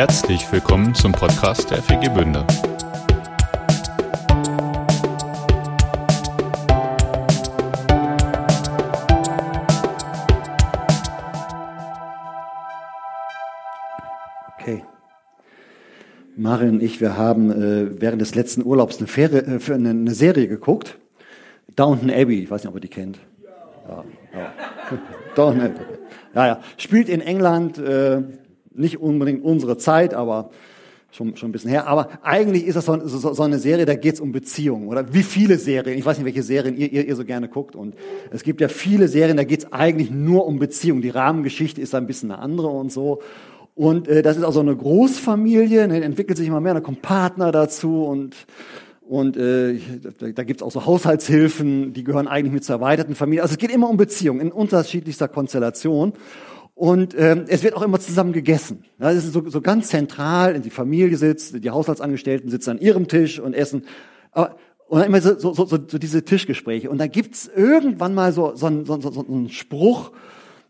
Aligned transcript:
Herzlich 0.00 0.50
willkommen 0.50 0.94
zum 0.94 1.12
Podcast 1.12 1.70
der 1.70 1.82
FG 1.82 2.08
Bünde. 2.14 2.46
Okay. 14.58 14.82
Marin 16.34 16.70
und 16.70 16.82
ich, 16.82 17.02
wir 17.02 17.18
haben 17.18 17.50
äh, 17.50 18.00
während 18.00 18.22
des 18.22 18.34
letzten 18.34 18.64
Urlaubs 18.64 18.96
eine, 18.96 19.06
Fähre, 19.06 19.44
äh, 19.44 19.60
für 19.60 19.74
eine, 19.74 19.90
eine 19.90 20.12
Serie 20.12 20.48
geguckt. 20.48 20.96
Downton 21.76 22.08
Abbey, 22.08 22.44
ich 22.44 22.50
weiß 22.50 22.64
nicht, 22.64 22.70
ob 22.70 22.76
ihr 22.76 22.80
die 22.80 22.88
kennt. 22.88 23.18
Ja, 23.86 24.04
ja. 24.32 24.52
Downton 25.34 25.60
Abbey. 25.60 25.80
Ja, 26.34 26.46
ja. 26.46 26.60
Spielt 26.78 27.10
in 27.10 27.20
England, 27.20 27.76
äh, 27.76 28.22
nicht 28.80 29.00
unbedingt 29.00 29.44
unsere 29.44 29.76
Zeit, 29.76 30.14
aber 30.14 30.50
schon, 31.12 31.36
schon 31.36 31.50
ein 31.50 31.52
bisschen 31.52 31.70
her. 31.70 31.86
Aber 31.86 32.08
eigentlich 32.22 32.66
ist 32.66 32.76
das 32.76 32.86
so, 32.86 33.06
so, 33.06 33.32
so 33.32 33.42
eine 33.42 33.58
Serie, 33.58 33.84
da 33.84 33.94
geht's 33.94 34.20
um 34.20 34.32
Beziehungen. 34.32 34.88
Oder 34.88 35.12
wie 35.12 35.22
viele 35.22 35.58
Serien, 35.58 35.98
ich 35.98 36.04
weiß 36.04 36.18
nicht, 36.18 36.26
welche 36.26 36.42
Serien 36.42 36.76
ihr, 36.76 36.90
ihr, 36.90 37.06
ihr 37.06 37.16
so 37.16 37.24
gerne 37.24 37.48
guckt. 37.48 37.76
Und 37.76 37.94
es 38.30 38.42
gibt 38.42 38.60
ja 38.60 38.68
viele 38.68 39.08
Serien, 39.08 39.36
da 39.36 39.44
geht's 39.44 39.72
eigentlich 39.72 40.10
nur 40.10 40.46
um 40.46 40.58
Beziehungen. 40.58 41.02
Die 41.02 41.10
Rahmengeschichte 41.10 41.80
ist 41.80 41.94
ein 41.94 42.06
bisschen 42.06 42.30
eine 42.30 42.40
andere 42.40 42.68
und 42.68 42.92
so. 42.92 43.20
Und 43.74 44.08
äh, 44.08 44.22
das 44.22 44.36
ist 44.36 44.44
auch 44.44 44.52
so 44.52 44.60
eine 44.60 44.76
Großfamilie, 44.76 45.88
ne, 45.88 46.02
entwickelt 46.02 46.36
sich 46.36 46.48
immer 46.48 46.60
mehr, 46.60 46.74
da 46.74 46.80
kommt 46.80 47.02
Partner 47.02 47.52
dazu 47.52 48.04
und 48.04 48.34
und 49.08 49.36
äh, 49.36 49.80
da, 50.20 50.28
da 50.28 50.44
gibt 50.44 50.60
es 50.60 50.62
auch 50.64 50.70
so 50.70 50.86
Haushaltshilfen, 50.86 51.92
die 51.92 52.04
gehören 52.04 52.28
eigentlich 52.28 52.52
mit 52.52 52.62
zur 52.62 52.76
erweiterten 52.76 53.16
Familie. 53.16 53.42
Also 53.42 53.54
es 53.54 53.58
geht 53.58 53.72
immer 53.72 53.90
um 53.90 53.96
Beziehungen 53.96 54.38
in 54.40 54.52
unterschiedlichster 54.52 55.26
Konstellation. 55.26 56.12
Und 56.80 57.14
ähm, 57.18 57.44
es 57.46 57.62
wird 57.62 57.74
auch 57.74 57.82
immer 57.82 58.00
zusammen 58.00 58.32
gegessen. 58.32 58.86
Ja, 58.98 59.12
das 59.12 59.26
ist 59.26 59.34
so, 59.34 59.46
so 59.50 59.60
ganz 59.60 59.88
zentral, 59.88 60.58
die 60.60 60.70
Familie 60.70 61.14
sitzt, 61.18 61.62
die 61.62 61.68
Haushaltsangestellten 61.68 62.48
sitzen 62.48 62.70
an 62.70 62.78
ihrem 62.78 63.06
Tisch 63.06 63.38
und 63.38 63.52
essen. 63.52 63.84
Aber, 64.32 64.56
und 64.88 65.00
dann 65.00 65.08
immer 65.08 65.20
so, 65.20 65.38
so, 65.38 65.52
so, 65.52 65.66
so 65.66 65.76
diese 65.76 66.24
Tischgespräche. 66.24 66.88
Und 66.88 66.96
dann 66.96 67.10
gibt's 67.10 67.50
irgendwann 67.54 68.14
mal 68.14 68.32
so, 68.32 68.56
so, 68.56 68.82
so, 68.86 68.98
so, 68.98 69.10
so 69.10 69.26
einen 69.26 69.50
Spruch, 69.50 70.12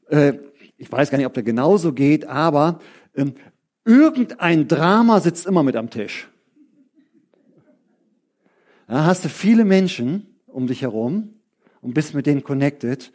äh, 0.08 0.32
ich 0.76 0.90
weiß 0.90 1.10
gar 1.10 1.18
nicht, 1.18 1.28
ob 1.28 1.34
der 1.34 1.44
genauso 1.44 1.92
geht, 1.92 2.26
aber 2.26 2.80
ähm, 3.14 3.34
irgendein 3.84 4.66
Drama 4.66 5.20
sitzt 5.20 5.46
immer 5.46 5.62
mit 5.62 5.76
am 5.76 5.90
Tisch. 5.90 6.28
Da 8.88 9.04
hast 9.04 9.24
du 9.24 9.28
viele 9.28 9.64
Menschen 9.64 10.26
um 10.48 10.66
dich 10.66 10.82
herum 10.82 11.34
und 11.80 11.94
bist 11.94 12.14
mit 12.14 12.26
denen 12.26 12.42
connected. 12.42 13.12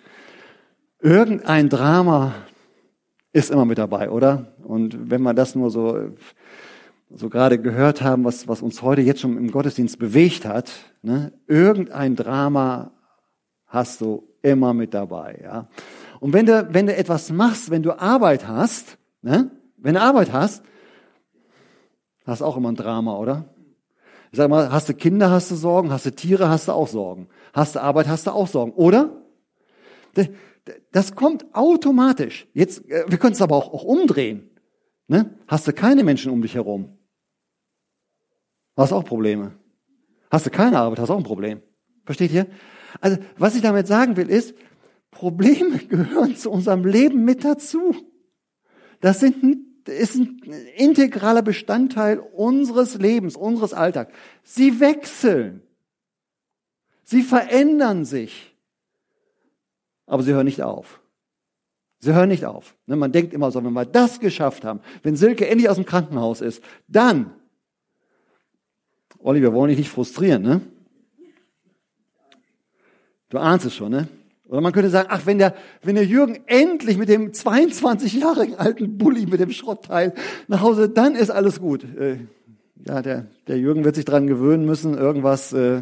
Irgendein 1.01 1.67
Drama 1.67 2.33
ist 3.35 3.51
immer 3.51 3.65
mit 3.65 3.77
dabei, 3.77 4.09
oder? 4.09 4.53
Und 4.63 5.09
wenn 5.11 5.21
wir 5.21 5.33
das 5.33 5.55
nur 5.55 5.69
so, 5.69 6.11
so 7.13 7.27
gerade 7.29 7.59
gehört 7.59 8.01
haben, 8.01 8.23
was, 8.23 8.47
was 8.47 8.61
uns 8.61 8.81
heute 8.81 9.01
jetzt 9.01 9.19
schon 9.19 9.37
im 9.37 9.51
Gottesdienst 9.51 9.99
bewegt 9.99 10.45
hat, 10.45 10.71
ne? 11.01 11.33
irgendein 11.45 12.15
Drama 12.15 12.91
hast 13.67 13.99
du 13.99 14.25
immer 14.41 14.73
mit 14.73 14.93
dabei, 14.93 15.41
ja? 15.43 15.67
Und 16.21 16.31
wenn 16.31 16.45
du, 16.45 16.69
wenn 16.71 16.87
du 16.87 16.95
etwas 16.95 17.29
machst, 17.29 17.69
wenn 17.71 17.83
du 17.83 17.99
Arbeit 17.99 18.47
hast, 18.47 18.97
ne? 19.21 19.51
wenn 19.75 19.95
du 19.95 20.01
Arbeit 20.01 20.31
hast, 20.31 20.63
hast 22.25 22.39
du 22.39 22.45
auch 22.45 22.55
immer 22.55 22.71
ein 22.71 22.77
Drama, 22.77 23.17
oder? 23.17 23.43
Ich 24.31 24.37
sag 24.37 24.49
mal, 24.49 24.71
hast 24.71 24.87
du 24.87 24.93
Kinder, 24.93 25.29
hast 25.29 25.51
du 25.51 25.55
Sorgen, 25.55 25.91
hast 25.91 26.05
du 26.05 26.11
Tiere, 26.11 26.47
hast 26.47 26.69
du 26.69 26.71
auch 26.71 26.87
Sorgen. 26.87 27.27
Hast 27.51 27.75
du 27.75 27.81
Arbeit, 27.81 28.07
hast 28.07 28.27
du 28.27 28.31
auch 28.31 28.47
Sorgen, 28.47 28.71
oder? 28.71 29.09
Das 30.91 31.15
kommt 31.15 31.53
automatisch. 31.53 32.47
Jetzt, 32.53 32.89
äh, 32.89 33.05
wir 33.07 33.17
können 33.17 33.33
es 33.33 33.41
aber 33.41 33.55
auch, 33.55 33.73
auch 33.73 33.83
umdrehen. 33.83 34.49
Ne? 35.07 35.37
Hast 35.47 35.67
du 35.67 35.73
keine 35.73 36.03
Menschen 36.03 36.31
um 36.31 36.41
dich 36.41 36.55
herum? 36.55 36.97
Hast 38.75 38.91
auch 38.91 39.05
Probleme. 39.05 39.57
Hast 40.31 40.45
du 40.45 40.49
keine 40.49 40.79
Arbeit, 40.79 40.99
hast 40.99 41.09
auch 41.09 41.17
ein 41.17 41.23
Problem. 41.23 41.61
Versteht 42.03 42.31
ihr? 42.31 42.47
Also, 42.99 43.17
was 43.37 43.55
ich 43.55 43.61
damit 43.61 43.87
sagen 43.87 44.17
will, 44.17 44.29
ist, 44.29 44.55
Probleme 45.11 45.77
gehören 45.89 46.35
zu 46.35 46.51
unserem 46.51 46.85
Leben 46.85 47.23
mit 47.23 47.43
dazu. 47.45 47.95
Das 49.01 49.19
sind 49.19 49.65
ist 49.87 50.15
ein 50.15 50.41
integraler 50.75 51.43
Bestandteil 51.43 52.19
unseres 52.19 52.95
Lebens, 52.95 53.35
unseres 53.35 53.73
Alltags. 53.73 54.13
Sie 54.43 54.79
wechseln. 54.79 55.61
Sie 57.03 57.21
verändern 57.21 58.03
sich. 58.03 58.54
Aber 60.05 60.23
sie 60.23 60.33
hören 60.33 60.45
nicht 60.45 60.61
auf. 60.61 61.01
Sie 61.99 62.13
hören 62.13 62.29
nicht 62.29 62.45
auf. 62.45 62.75
Ne, 62.85 62.95
man 62.95 63.11
denkt 63.11 63.33
immer 63.33 63.51
so, 63.51 63.63
wenn 63.63 63.73
wir 63.73 63.85
das 63.85 64.19
geschafft 64.19 64.63
haben, 64.63 64.79
wenn 65.03 65.15
Silke 65.15 65.47
endlich 65.47 65.69
aus 65.69 65.77
dem 65.77 65.85
Krankenhaus 65.85 66.41
ist, 66.41 66.63
dann, 66.87 67.33
Olli, 69.19 69.41
wir 69.41 69.53
wollen 69.53 69.69
dich 69.69 69.79
nicht 69.79 69.89
frustrieren, 69.89 70.43
ne? 70.43 70.61
Du 73.29 73.39
ahnst 73.39 73.65
es 73.65 73.75
schon, 73.75 73.91
ne? 73.91 74.07
Oder 74.47 74.61
man 74.61 74.71
könnte 74.71 74.91
sagen, 74.91 75.09
ach, 75.11 75.25
wenn 75.25 75.39
der, 75.39 75.55
wenn 75.81 75.95
der 75.95 76.05
Jürgen 76.05 76.39
endlich 76.45 76.97
mit 76.97 77.09
dem 77.09 77.33
22 77.33 78.13
Jahre 78.13 78.47
alten 78.59 78.97
Bulli 78.97 79.25
mit 79.25 79.39
dem 79.39 79.49
Schrottteil 79.49 80.13
nach 80.47 80.61
Hause, 80.61 80.87
dann 80.87 81.15
ist 81.15 81.31
alles 81.31 81.59
gut. 81.59 81.83
Äh, 81.83 82.19
ja, 82.87 83.01
der, 83.01 83.25
der 83.47 83.57
Jürgen 83.57 83.83
wird 83.83 83.95
sich 83.95 84.05
dran 84.05 84.27
gewöhnen 84.27 84.65
müssen, 84.65 84.95
irgendwas, 84.95 85.51
äh, 85.53 85.81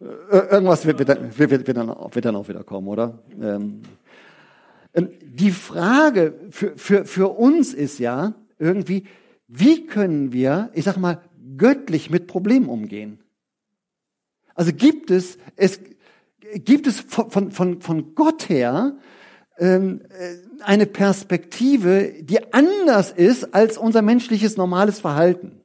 irgendwas 0.00 0.86
wird, 0.86 0.98
wird, 0.98 1.38
wird, 1.38 1.50
wird, 1.50 1.76
dann, 1.76 1.88
wird 1.88 2.24
dann 2.24 2.36
auch 2.36 2.48
wieder 2.48 2.64
kommen, 2.64 2.88
oder? 2.88 3.18
Ähm, 3.40 3.82
ähm, 4.94 5.10
die 5.22 5.50
Frage 5.50 6.34
für, 6.50 6.76
für, 6.76 7.04
für 7.04 7.28
uns 7.28 7.74
ist 7.74 7.98
ja 7.98 8.34
irgendwie, 8.58 9.04
wie 9.46 9.86
können 9.86 10.32
wir, 10.32 10.70
ich 10.74 10.84
sag 10.84 10.96
mal, 10.96 11.20
göttlich 11.56 12.10
mit 12.10 12.26
Problemen 12.26 12.68
umgehen? 12.68 13.20
Also 14.54 14.72
gibt 14.72 15.10
es, 15.10 15.38
es, 15.56 15.80
gibt 16.54 16.86
es 16.86 17.00
von, 17.00 17.50
von, 17.50 17.80
von 17.80 18.14
Gott 18.14 18.48
her 18.48 18.96
ähm, 19.58 20.02
äh, 20.08 20.36
eine 20.62 20.86
Perspektive, 20.86 22.14
die 22.22 22.52
anders 22.52 23.12
ist 23.12 23.54
als 23.54 23.78
unser 23.78 24.02
menschliches 24.02 24.56
normales 24.56 25.00
Verhalten. 25.00 25.60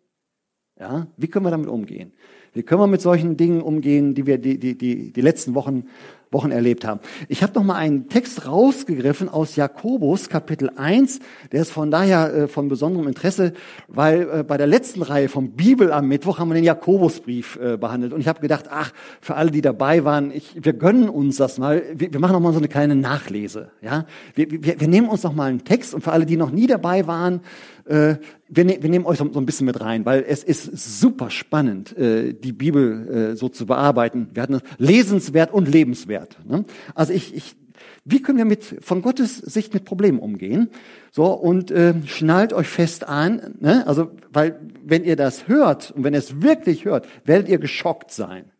Ja, 0.79 1.07
wie 1.15 1.27
können 1.27 1.45
wir 1.45 1.51
damit 1.51 1.69
umgehen? 1.69 2.13
Wie 2.55 2.63
können 2.63 2.79
wir 2.79 2.87
mit 2.87 3.01
solchen 3.01 3.35
Dingen 3.35 3.61
umgehen, 3.61 4.13
die 4.13 4.25
wir 4.25 4.37
die, 4.37 4.57
die, 4.57 4.77
die, 4.77 5.11
die 5.11 5.21
letzten 5.21 5.55
Wochen 5.55 5.87
Wochen 6.31 6.51
erlebt 6.51 6.85
haben. 6.85 6.99
Ich 7.29 7.43
habe 7.43 7.53
noch 7.53 7.63
mal 7.63 7.75
einen 7.75 8.09
Text 8.09 8.47
rausgegriffen 8.47 9.29
aus 9.29 9.55
Jakobus 9.55 10.29
Kapitel 10.29 10.71
1, 10.75 11.19
der 11.51 11.61
ist 11.61 11.71
von 11.71 11.91
daher 11.91 12.33
äh, 12.33 12.47
von 12.47 12.67
besonderem 12.67 13.07
Interesse, 13.07 13.53
weil 13.87 14.27
äh, 14.29 14.43
bei 14.43 14.57
der 14.57 14.67
letzten 14.67 15.01
Reihe 15.01 15.29
vom 15.29 15.51
Bibel 15.51 15.91
am 15.91 16.07
Mittwoch 16.07 16.39
haben 16.39 16.49
wir 16.49 16.55
den 16.55 16.63
Jakobusbrief 16.63 17.57
äh, 17.57 17.77
behandelt 17.77 18.13
und 18.13 18.19
ich 18.19 18.27
habe 18.27 18.41
gedacht, 18.41 18.65
ach, 18.69 18.91
für 19.21 19.35
alle, 19.35 19.51
die 19.51 19.61
dabei 19.61 20.03
waren, 20.03 20.31
ich, 20.31 20.57
wir 20.61 20.73
gönnen 20.73 21.09
uns 21.09 21.37
das 21.37 21.57
mal, 21.57 21.83
wir, 21.93 22.11
wir 22.11 22.19
machen 22.19 22.33
noch 22.33 22.39
mal 22.39 22.53
so 22.53 22.59
eine 22.59 22.67
kleine 22.67 22.95
Nachlese, 22.95 23.69
ja? 23.81 24.05
Wir, 24.33 24.51
wir, 24.51 24.79
wir 24.79 24.87
nehmen 24.87 25.07
uns 25.07 25.23
noch 25.23 25.33
mal 25.33 25.49
einen 25.49 25.63
Text 25.63 25.93
und 25.93 26.01
für 26.01 26.11
alle, 26.11 26.25
die 26.25 26.37
noch 26.37 26.51
nie 26.51 26.67
dabei 26.67 27.07
waren, 27.07 27.41
wir, 27.87 28.65
ne 28.65 28.79
wir 28.81 28.89
nehmen 28.89 29.05
euch 29.05 29.19
so, 29.19 29.25
ein 29.25 29.45
bisschen 29.45 29.67
mit 29.67 29.79
rein, 29.79 30.07
weil 30.07 30.25
es 30.27 30.43
ist 30.43 30.99
super 31.01 31.29
spannend, 31.29 31.93
die 31.95 32.51
Bibel 32.51 33.35
so 33.37 33.47
zu 33.47 33.67
bearbeiten. 33.67 34.29
Wir 34.33 34.41
hatten 34.41 34.59
lesenswert 34.79 35.53
und 35.53 35.67
lebenswert. 35.67 36.14
Ne? 36.45 36.65
Also 36.93 37.13
ich, 37.13 37.35
ich, 37.35 37.55
wie 38.03 38.21
können 38.21 38.37
wir 38.37 38.45
mit 38.45 38.63
von 38.81 39.01
Gottes 39.01 39.37
Sicht 39.37 39.73
mit 39.73 39.85
Problemen 39.85 40.19
umgehen? 40.19 40.69
So 41.11 41.25
und 41.25 41.71
äh, 41.71 41.93
schnallt 42.05 42.53
euch 42.53 42.67
fest 42.67 43.07
an, 43.07 43.55
ne? 43.59 43.85
also 43.87 44.11
weil 44.31 44.59
wenn 44.83 45.03
ihr 45.03 45.15
das 45.15 45.47
hört 45.47 45.91
und 45.91 46.03
wenn 46.03 46.13
ihr 46.13 46.19
es 46.19 46.41
wirklich 46.41 46.85
hört, 46.85 47.07
werdet 47.25 47.49
ihr 47.49 47.57
geschockt 47.57 48.11
sein. 48.11 48.51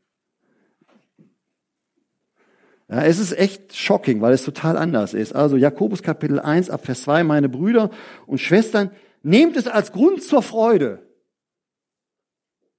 Ja, 2.87 3.03
es 3.03 3.17
ist 3.17 3.31
echt 3.35 3.75
shocking, 3.75 4.21
weil 4.21 4.33
es 4.33 4.43
total 4.43 4.77
anders 4.77 5.15
ist. 5.15 5.33
Also 5.33 5.57
Jakobus 5.57 6.03
Kapitel 6.03 6.39
1 6.39 6.69
ab 6.69 6.85
Vers 6.85 7.01
2, 7.03 7.23
meine 7.23 7.49
Brüder 7.49 7.89
und 8.27 8.39
Schwestern, 8.39 8.91
Nehmt 9.27 9.57
es 9.57 9.67
als 9.67 9.91
Grund 9.91 10.21
zur 10.21 10.43
Freude, 10.43 10.99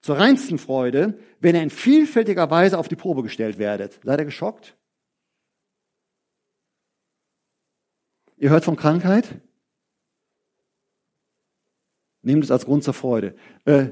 zur 0.07 0.19
reinsten 0.19 0.59
Freude, 0.59 1.19
wenn 1.41 1.57
ihr 1.57 1.63
in 1.65 1.71
vielfältiger 1.71 2.49
Weise 2.49 2.79
auf 2.79 2.87
die 2.87 2.95
Probe 2.95 3.25
gestellt 3.25 3.59
werdet. 3.59 3.99
Seid 4.05 4.21
ihr 4.21 4.25
geschockt? 4.25 4.77
Ihr 8.37 8.51
hört 8.51 8.65
von 8.65 8.77
Krankheit? 8.77 9.41
Nehmt 12.23 12.45
es 12.45 12.53
als 12.53 12.67
Grund 12.67 12.85
zur 12.85 12.95
Freude. 12.95 13.35
Äh, 13.65 13.89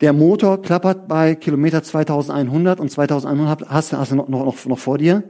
der 0.00 0.14
Motor 0.14 0.62
klappert 0.62 1.06
bei 1.06 1.34
Kilometer 1.34 1.82
2100 1.82 2.80
und 2.80 2.90
2100 2.90 3.68
hast, 3.68 3.92
hast 3.92 4.12
du 4.12 4.16
noch, 4.16 4.28
noch, 4.28 4.64
noch 4.64 4.78
vor 4.78 4.96
dir. 4.96 5.28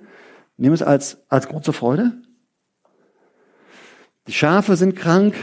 Nimm 0.57 0.73
es 0.73 0.83
als, 0.83 1.29
als 1.29 1.49
Grund 1.49 1.65
zur 1.65 1.75
Freude. 1.75 2.23
Die 4.29 4.33
Schafe 4.33 4.77
sind 4.77 4.95
krank. 4.95 5.35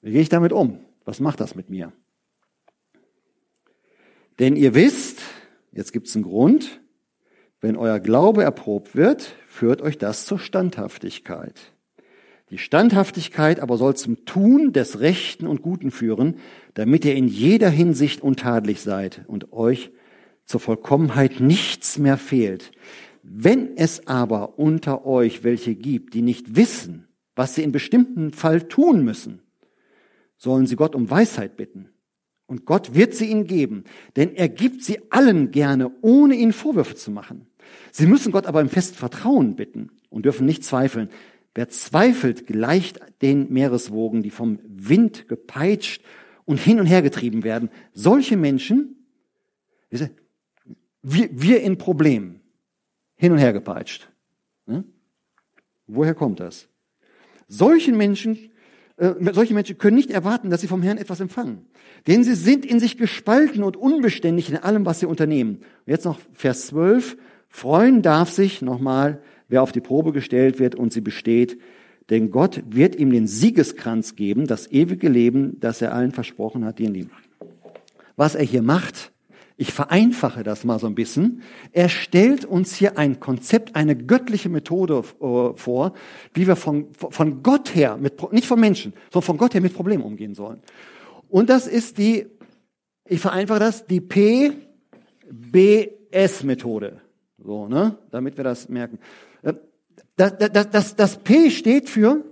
Wie 0.00 0.12
gehe 0.12 0.22
ich 0.22 0.28
damit 0.28 0.52
um? 0.52 0.84
Was 1.08 1.20
macht 1.20 1.40
das 1.40 1.54
mit 1.54 1.70
mir? 1.70 1.90
Denn 4.38 4.56
ihr 4.56 4.74
wisst, 4.74 5.22
jetzt 5.72 5.94
gibt 5.94 6.06
es 6.06 6.14
einen 6.14 6.24
Grund, 6.24 6.82
wenn 7.62 7.78
euer 7.78 7.98
Glaube 7.98 8.42
erprobt 8.42 8.94
wird, 8.94 9.34
führt 9.46 9.80
euch 9.80 9.96
das 9.96 10.26
zur 10.26 10.38
Standhaftigkeit. 10.38 11.72
Die 12.50 12.58
Standhaftigkeit 12.58 13.60
aber 13.60 13.78
soll 13.78 13.96
zum 13.96 14.26
Tun 14.26 14.74
des 14.74 15.00
Rechten 15.00 15.46
und 15.46 15.62
Guten 15.62 15.90
führen, 15.90 16.36
damit 16.74 17.06
ihr 17.06 17.14
in 17.14 17.26
jeder 17.26 17.70
Hinsicht 17.70 18.20
untadelig 18.20 18.82
seid 18.82 19.24
und 19.28 19.54
euch 19.54 19.90
zur 20.44 20.60
Vollkommenheit 20.60 21.40
nichts 21.40 21.96
mehr 21.96 22.18
fehlt. 22.18 22.70
Wenn 23.22 23.78
es 23.78 24.06
aber 24.06 24.58
unter 24.58 25.06
euch 25.06 25.42
welche 25.42 25.74
gibt, 25.74 26.12
die 26.12 26.20
nicht 26.20 26.54
wissen, 26.54 27.08
was 27.34 27.54
sie 27.54 27.62
in 27.62 27.72
bestimmten 27.72 28.30
Fall 28.34 28.68
tun 28.68 29.06
müssen, 29.06 29.40
sollen 30.38 30.66
sie 30.66 30.76
Gott 30.76 30.94
um 30.94 31.10
Weisheit 31.10 31.56
bitten. 31.56 31.90
Und 32.46 32.64
Gott 32.64 32.94
wird 32.94 33.14
sie 33.14 33.26
ihnen 33.26 33.46
geben, 33.46 33.84
denn 34.16 34.34
er 34.34 34.48
gibt 34.48 34.82
sie 34.82 35.12
allen 35.12 35.50
gerne, 35.50 35.92
ohne 36.00 36.34
ihnen 36.34 36.54
Vorwürfe 36.54 36.94
zu 36.94 37.10
machen. 37.10 37.46
Sie 37.92 38.06
müssen 38.06 38.32
Gott 38.32 38.46
aber 38.46 38.62
im 38.62 38.70
festen 38.70 38.96
Vertrauen 38.96 39.54
bitten 39.54 39.90
und 40.08 40.24
dürfen 40.24 40.46
nicht 40.46 40.64
zweifeln. 40.64 41.10
Wer 41.54 41.68
zweifelt, 41.68 42.46
gleicht 42.46 43.00
den 43.20 43.52
Meereswogen, 43.52 44.22
die 44.22 44.30
vom 44.30 44.60
Wind 44.64 45.28
gepeitscht 45.28 46.02
und 46.46 46.58
hin 46.58 46.80
und 46.80 46.86
her 46.86 47.02
getrieben 47.02 47.44
werden. 47.44 47.68
Solche 47.92 48.38
Menschen, 48.38 48.96
wir, 49.90 51.28
wir 51.30 51.60
in 51.60 51.76
Problemen, 51.76 52.40
hin 53.16 53.32
und 53.32 53.38
her 53.38 53.52
gepeitscht. 53.52 54.08
Ne? 54.64 54.84
Woher 55.86 56.14
kommt 56.14 56.40
das? 56.40 56.68
Solchen 57.48 57.96
Menschen, 57.96 58.50
solche 58.98 59.54
Menschen 59.54 59.78
können 59.78 59.96
nicht 59.96 60.10
erwarten, 60.10 60.50
dass 60.50 60.60
sie 60.60 60.66
vom 60.66 60.82
Herrn 60.82 60.98
etwas 60.98 61.20
empfangen. 61.20 61.66
Denn 62.06 62.24
sie 62.24 62.34
sind 62.34 62.66
in 62.66 62.80
sich 62.80 62.96
gespalten 62.96 63.62
und 63.62 63.76
unbeständig 63.76 64.50
in 64.50 64.56
allem, 64.56 64.86
was 64.86 65.00
sie 65.00 65.06
unternehmen. 65.06 65.58
Und 65.86 65.86
jetzt 65.86 66.04
noch 66.04 66.18
Vers 66.32 66.66
12. 66.68 67.16
Freuen 67.48 68.02
darf 68.02 68.30
sich, 68.30 68.60
nochmal, 68.60 69.22
wer 69.48 69.62
auf 69.62 69.72
die 69.72 69.80
Probe 69.80 70.12
gestellt 70.12 70.58
wird 70.58 70.74
und 70.74 70.92
sie 70.92 71.00
besteht, 71.00 71.58
denn 72.10 72.30
Gott 72.30 72.62
wird 72.68 72.96
ihm 72.96 73.10
den 73.10 73.26
Siegeskranz 73.26 74.16
geben, 74.16 74.46
das 74.46 74.70
ewige 74.70 75.08
Leben, 75.08 75.60
das 75.60 75.82
er 75.82 75.94
allen 75.94 76.12
versprochen 76.12 76.64
hat, 76.64 76.78
die 76.78 76.84
ihn 76.84 76.94
lieben. 76.94 77.10
Was 78.16 78.34
er 78.34 78.44
hier 78.44 78.62
macht, 78.62 79.12
ich 79.60 79.72
vereinfache 79.72 80.44
das 80.44 80.62
mal 80.62 80.78
so 80.78 80.86
ein 80.86 80.94
bisschen. 80.94 81.42
Er 81.72 81.88
stellt 81.88 82.44
uns 82.44 82.76
hier 82.76 82.96
ein 82.96 83.18
Konzept, 83.18 83.74
eine 83.74 83.96
göttliche 83.96 84.48
Methode 84.48 85.02
äh, 85.20 85.52
vor, 85.56 85.94
wie 86.32 86.46
wir 86.46 86.54
von, 86.54 86.86
von 86.94 87.42
Gott 87.42 87.74
her, 87.74 87.96
mit, 87.96 88.32
nicht 88.32 88.46
von 88.46 88.60
Menschen, 88.60 88.92
sondern 89.12 89.26
von 89.26 89.36
Gott 89.36 89.54
her 89.54 89.60
mit 89.60 89.74
Problemen 89.74 90.04
umgehen 90.04 90.36
sollen. 90.36 90.60
Und 91.28 91.50
das 91.50 91.66
ist 91.66 91.98
die, 91.98 92.28
ich 93.04 93.20
vereinfache 93.20 93.58
das, 93.58 93.84
die 93.84 94.00
PBS-Methode. 94.00 97.00
So, 97.38 97.66
ne? 97.66 97.98
Damit 98.12 98.36
wir 98.36 98.44
das 98.44 98.68
merken. 98.68 99.00
Das, 99.42 99.56
das, 100.38 100.70
das, 100.70 100.94
das 100.94 101.18
P 101.18 101.50
steht 101.50 101.90
für 101.90 102.22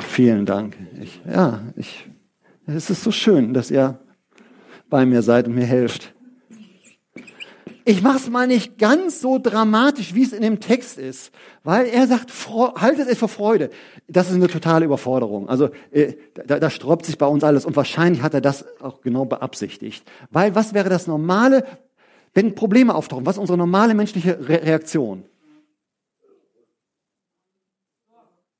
Vielen 0.00 0.46
Dank. 0.46 0.74
Ich, 1.02 1.20
ja, 1.26 1.60
ich, 1.76 2.08
es 2.66 2.88
ist 2.88 3.02
so 3.02 3.10
schön, 3.10 3.52
dass 3.52 3.70
ihr 3.70 3.98
bei 4.92 5.06
mir 5.06 5.22
seid 5.22 5.48
und 5.48 5.54
mir 5.54 5.64
helft. 5.64 6.12
Ich 7.84 8.02
mache 8.02 8.18
es 8.18 8.28
mal 8.28 8.46
nicht 8.46 8.78
ganz 8.78 9.22
so 9.22 9.38
dramatisch, 9.38 10.14
wie 10.14 10.22
es 10.22 10.34
in 10.34 10.42
dem 10.42 10.60
Text 10.60 10.98
ist, 10.98 11.32
weil 11.64 11.86
er 11.86 12.06
sagt, 12.06 12.30
haltet 12.76 13.08
es 13.08 13.18
für 13.18 13.26
Freude. 13.26 13.70
Das 14.06 14.28
ist 14.28 14.36
eine 14.36 14.48
totale 14.48 14.84
Überforderung. 14.84 15.48
Also 15.48 15.70
äh, 15.90 16.12
da, 16.34 16.60
da 16.60 16.68
sträubt 16.68 17.06
sich 17.06 17.16
bei 17.16 17.26
uns 17.26 17.42
alles 17.42 17.64
und 17.64 17.74
wahrscheinlich 17.74 18.22
hat 18.22 18.34
er 18.34 18.42
das 18.42 18.66
auch 18.80 19.00
genau 19.00 19.24
beabsichtigt. 19.24 20.04
Weil 20.30 20.54
was 20.54 20.74
wäre 20.74 20.90
das 20.90 21.06
Normale, 21.06 21.64
wenn 22.34 22.54
Probleme 22.54 22.94
auftauchen? 22.94 23.24
Was 23.24 23.36
ist 23.36 23.40
unsere 23.40 23.58
normale 23.58 23.94
menschliche 23.94 24.38
Re 24.46 24.62
Reaktion? 24.62 25.24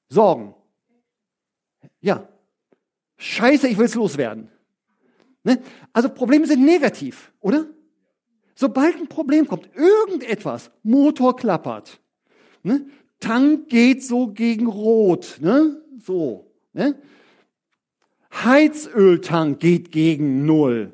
Sorgen. 0.08 0.54
Ja. 2.00 2.26
Scheiße, 3.18 3.68
ich 3.68 3.76
will 3.76 3.86
es 3.86 3.94
loswerden. 3.94 4.48
Ne? 5.44 5.60
Also 5.92 6.08
Probleme 6.08 6.46
sind 6.46 6.64
negativ, 6.64 7.32
oder? 7.40 7.66
Sobald 8.54 8.96
ein 8.96 9.08
Problem 9.08 9.46
kommt, 9.46 9.68
irgendetwas, 9.74 10.70
Motor 10.82 11.36
klappert, 11.36 12.00
ne? 12.62 12.86
Tank 13.18 13.68
geht 13.68 14.02
so 14.02 14.28
gegen 14.28 14.66
Rot, 14.66 15.38
ne? 15.40 15.80
so. 16.04 16.50
Ne? 16.72 16.96
Heizöltank 18.32 19.60
geht 19.60 19.92
gegen 19.92 20.44
Null. 20.44 20.92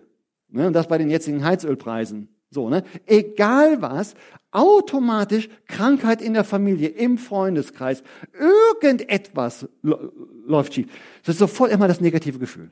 Ne? 0.51 0.67
Und 0.67 0.75
das 0.75 0.89
bei 0.89 0.99
den 0.99 1.09
jetzigen 1.09 1.43
Heizölpreisen. 1.43 2.29
So, 2.51 2.69
ne? 2.69 2.85
Egal 3.07 3.81
was, 3.81 4.15
automatisch 4.51 5.49
Krankheit 5.67 6.21
in 6.21 6.35
der 6.35 6.45
Familie, 6.45 6.89
im 6.89 7.17
Freundeskreis, 7.19 8.03
irgendetwas 8.33 9.67
läuft 9.83 10.75
schief. 10.75 10.89
Das 11.25 11.35
ist 11.35 11.39
sofort 11.39 11.71
immer 11.71 11.89
das 11.89 12.01
negative 12.01 12.39
Gefühl. 12.39 12.71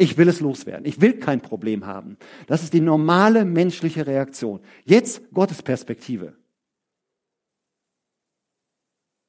Ich 0.00 0.16
will 0.16 0.30
es 0.30 0.40
loswerden. 0.40 0.86
Ich 0.86 1.02
will 1.02 1.18
kein 1.18 1.42
Problem 1.42 1.84
haben. 1.84 2.16
Das 2.46 2.62
ist 2.62 2.72
die 2.72 2.80
normale 2.80 3.44
menschliche 3.44 4.06
Reaktion. 4.06 4.60
Jetzt 4.86 5.30
Gottes 5.34 5.60
Perspektive. 5.60 6.32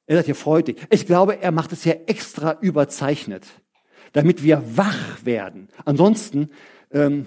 Er 0.06 0.16
sagt 0.16 0.26
hier, 0.26 0.34
freut 0.34 0.68
dich. 0.68 0.76
Ich 0.88 1.04
glaube, 1.04 1.42
er 1.42 1.52
macht 1.52 1.72
es 1.72 1.82
hier 1.82 2.08
extra 2.08 2.56
überzeichnet, 2.62 3.46
damit 4.14 4.42
wir 4.42 4.62
wach 4.78 5.26
werden. 5.26 5.68
Ansonsten 5.84 6.48
ähm, 6.90 7.26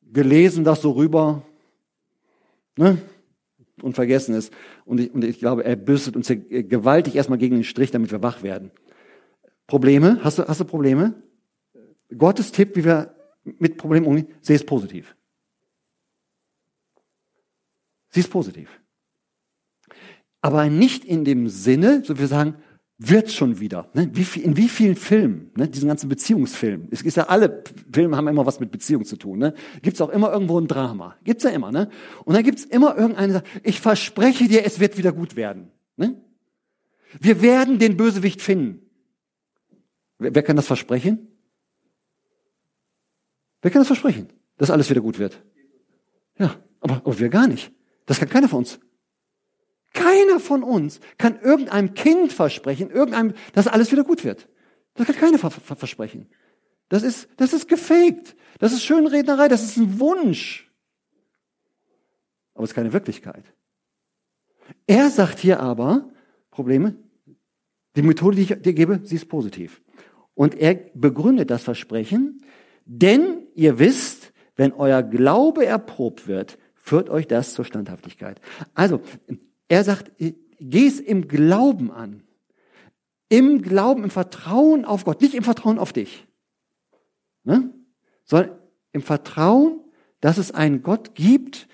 gelesen 0.00 0.62
das 0.62 0.82
so 0.82 0.92
rüber 0.92 1.42
ne? 2.76 2.98
und 3.82 3.94
vergessen 3.96 4.36
es. 4.36 4.52
Und 4.84 5.00
ich, 5.00 5.12
und 5.12 5.24
ich 5.24 5.40
glaube, 5.40 5.64
er 5.64 5.74
bürstet 5.74 6.14
uns 6.14 6.28
hier 6.28 6.36
gewaltig 6.36 7.16
erstmal 7.16 7.38
gegen 7.38 7.56
den 7.56 7.64
Strich, 7.64 7.90
damit 7.90 8.12
wir 8.12 8.22
wach 8.22 8.44
werden. 8.44 8.70
Probleme? 9.66 10.20
Hast 10.22 10.38
du, 10.38 10.46
hast 10.46 10.60
du 10.60 10.64
Probleme? 10.64 11.20
Gottes 12.16 12.52
Tipp, 12.52 12.76
wie 12.76 12.84
wir 12.84 13.14
mit 13.44 13.76
Problemen 13.76 14.06
umgehen, 14.06 14.28
sehe 14.40 14.56
es 14.56 14.64
positiv. 14.64 15.16
Sieh 18.10 18.20
es 18.20 18.28
positiv. 18.28 18.80
Aber 20.40 20.68
nicht 20.68 21.04
in 21.04 21.24
dem 21.24 21.48
Sinne, 21.48 22.02
so 22.04 22.18
wir 22.18 22.26
sagen, 22.26 22.56
wird 22.98 23.32
schon 23.32 23.58
wieder. 23.58 23.90
Ne? 23.94 24.04
In 24.04 24.56
wie 24.56 24.68
vielen 24.68 24.96
Filmen, 24.96 25.50
ne? 25.56 25.68
diesen 25.68 25.88
ganzen 25.88 26.08
Beziehungsfilmen, 26.08 26.88
es 26.90 27.02
ist 27.02 27.16
ja 27.16 27.24
alle 27.24 27.64
Filme 27.92 28.16
haben 28.16 28.28
immer 28.28 28.46
was 28.46 28.60
mit 28.60 28.70
Beziehung 28.70 29.04
zu 29.04 29.16
tun. 29.16 29.38
Ne? 29.38 29.54
Gibt 29.82 29.94
es 29.96 30.00
auch 30.00 30.10
immer 30.10 30.32
irgendwo 30.32 30.60
ein 30.60 30.68
Drama. 30.68 31.16
Gibt's 31.24 31.44
ja 31.44 31.50
immer. 31.50 31.68
Und 31.68 32.34
dann 32.34 32.44
gibt's 32.44 32.64
immer 32.64 32.96
irgendeine, 32.96 33.42
ich 33.64 33.80
verspreche 33.80 34.46
dir, 34.46 34.64
es 34.64 34.78
wird 34.78 34.98
wieder 34.98 35.12
gut 35.12 35.36
werden. 35.36 35.72
Wir 37.20 37.42
werden 37.42 37.78
den 37.78 37.96
Bösewicht 37.96 38.40
finden. 38.40 38.80
Wer 40.18 40.42
kann 40.42 40.56
das 40.56 40.66
versprechen? 40.66 41.28
Wer 43.62 43.70
kann 43.70 43.80
das 43.80 43.86
versprechen, 43.86 44.28
dass 44.58 44.70
alles 44.70 44.90
wieder 44.90 45.00
gut 45.00 45.18
wird? 45.18 45.42
Ja, 46.38 46.56
aber, 46.80 46.96
aber 46.96 47.18
wir 47.18 47.28
gar 47.28 47.46
nicht. 47.46 47.72
Das 48.06 48.18
kann 48.18 48.28
keiner 48.28 48.48
von 48.48 48.58
uns. 48.58 48.80
Keiner 49.94 50.40
von 50.40 50.62
uns 50.62 51.00
kann 51.18 51.38
irgendeinem 51.40 51.94
Kind 51.94 52.32
versprechen, 52.32 52.90
irgendeinem, 52.90 53.34
dass 53.52 53.68
alles 53.68 53.92
wieder 53.92 54.04
gut 54.04 54.24
wird. 54.24 54.48
Das 54.94 55.06
kann 55.06 55.16
keiner 55.16 55.38
versprechen. 55.38 56.28
Das 56.88 57.02
ist, 57.02 57.28
das 57.36 57.52
ist 57.52 57.68
gefaked. 57.68 58.36
Das 58.58 58.72
ist 58.72 58.84
Schönrednerei. 58.84 59.48
Das 59.48 59.62
ist 59.62 59.76
ein 59.76 59.98
Wunsch. 59.98 60.70
Aber 62.54 62.64
es 62.64 62.70
ist 62.70 62.74
keine 62.74 62.92
Wirklichkeit. 62.92 63.44
Er 64.86 65.08
sagt 65.10 65.38
hier 65.38 65.60
aber, 65.60 66.10
Probleme, 66.50 66.96
die 67.96 68.02
Methode, 68.02 68.36
die 68.36 68.42
ich 68.42 68.62
dir 68.62 68.74
gebe, 68.74 69.00
sie 69.04 69.16
ist 69.16 69.28
positiv. 69.28 69.82
Und 70.34 70.54
er 70.54 70.74
begründet 70.94 71.50
das 71.50 71.62
Versprechen, 71.62 72.42
denn 72.84 73.46
ihr 73.54 73.78
wisst, 73.78 74.32
wenn 74.56 74.72
euer 74.72 75.02
Glaube 75.02 75.64
erprobt 75.66 76.28
wird, 76.28 76.58
führt 76.74 77.08
euch 77.10 77.26
das 77.26 77.54
zur 77.54 77.64
Standhaftigkeit. 77.64 78.40
Also, 78.74 79.00
er 79.68 79.84
sagt, 79.84 80.12
geh 80.18 80.86
es 80.86 81.00
im 81.00 81.28
Glauben 81.28 81.90
an. 81.90 82.22
Im 83.28 83.62
Glauben, 83.62 84.04
im 84.04 84.10
Vertrauen 84.10 84.84
auf 84.84 85.04
Gott, 85.04 85.22
nicht 85.22 85.34
im 85.34 85.44
Vertrauen 85.44 85.78
auf 85.78 85.92
dich. 85.92 86.26
Ne? 87.44 87.72
Sondern 88.24 88.58
im 88.92 89.02
Vertrauen, 89.02 89.80
dass 90.20 90.38
es 90.38 90.52
einen 90.52 90.82
Gott 90.82 91.14
gibt, 91.14 91.66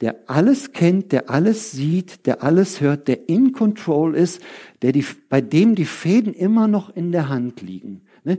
der 0.00 0.28
alles 0.28 0.72
kennt, 0.72 1.12
der 1.12 1.30
alles 1.30 1.70
sieht, 1.70 2.26
der 2.26 2.42
alles 2.42 2.80
hört, 2.80 3.06
der 3.06 3.28
in 3.28 3.52
Control 3.52 4.16
ist, 4.16 4.42
der 4.82 4.90
die, 4.90 5.04
bei 5.28 5.40
dem 5.40 5.76
die 5.76 5.84
Fäden 5.84 6.34
immer 6.34 6.66
noch 6.66 6.94
in 6.94 7.12
der 7.12 7.28
Hand 7.28 7.62
liegen. 7.62 8.02
Ne? 8.24 8.38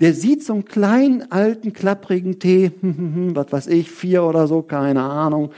Der 0.00 0.12
sieht 0.12 0.44
so 0.44 0.52
einen 0.52 0.64
kleinen, 0.64 1.30
alten, 1.32 1.72
klapprigen 1.72 2.38
Tee, 2.38 2.72
was 2.82 3.52
weiß 3.52 3.66
ich, 3.68 3.90
vier 3.90 4.24
oder 4.24 4.46
so, 4.46 4.62
keine 4.62 5.02
Ahnung, 5.02 5.52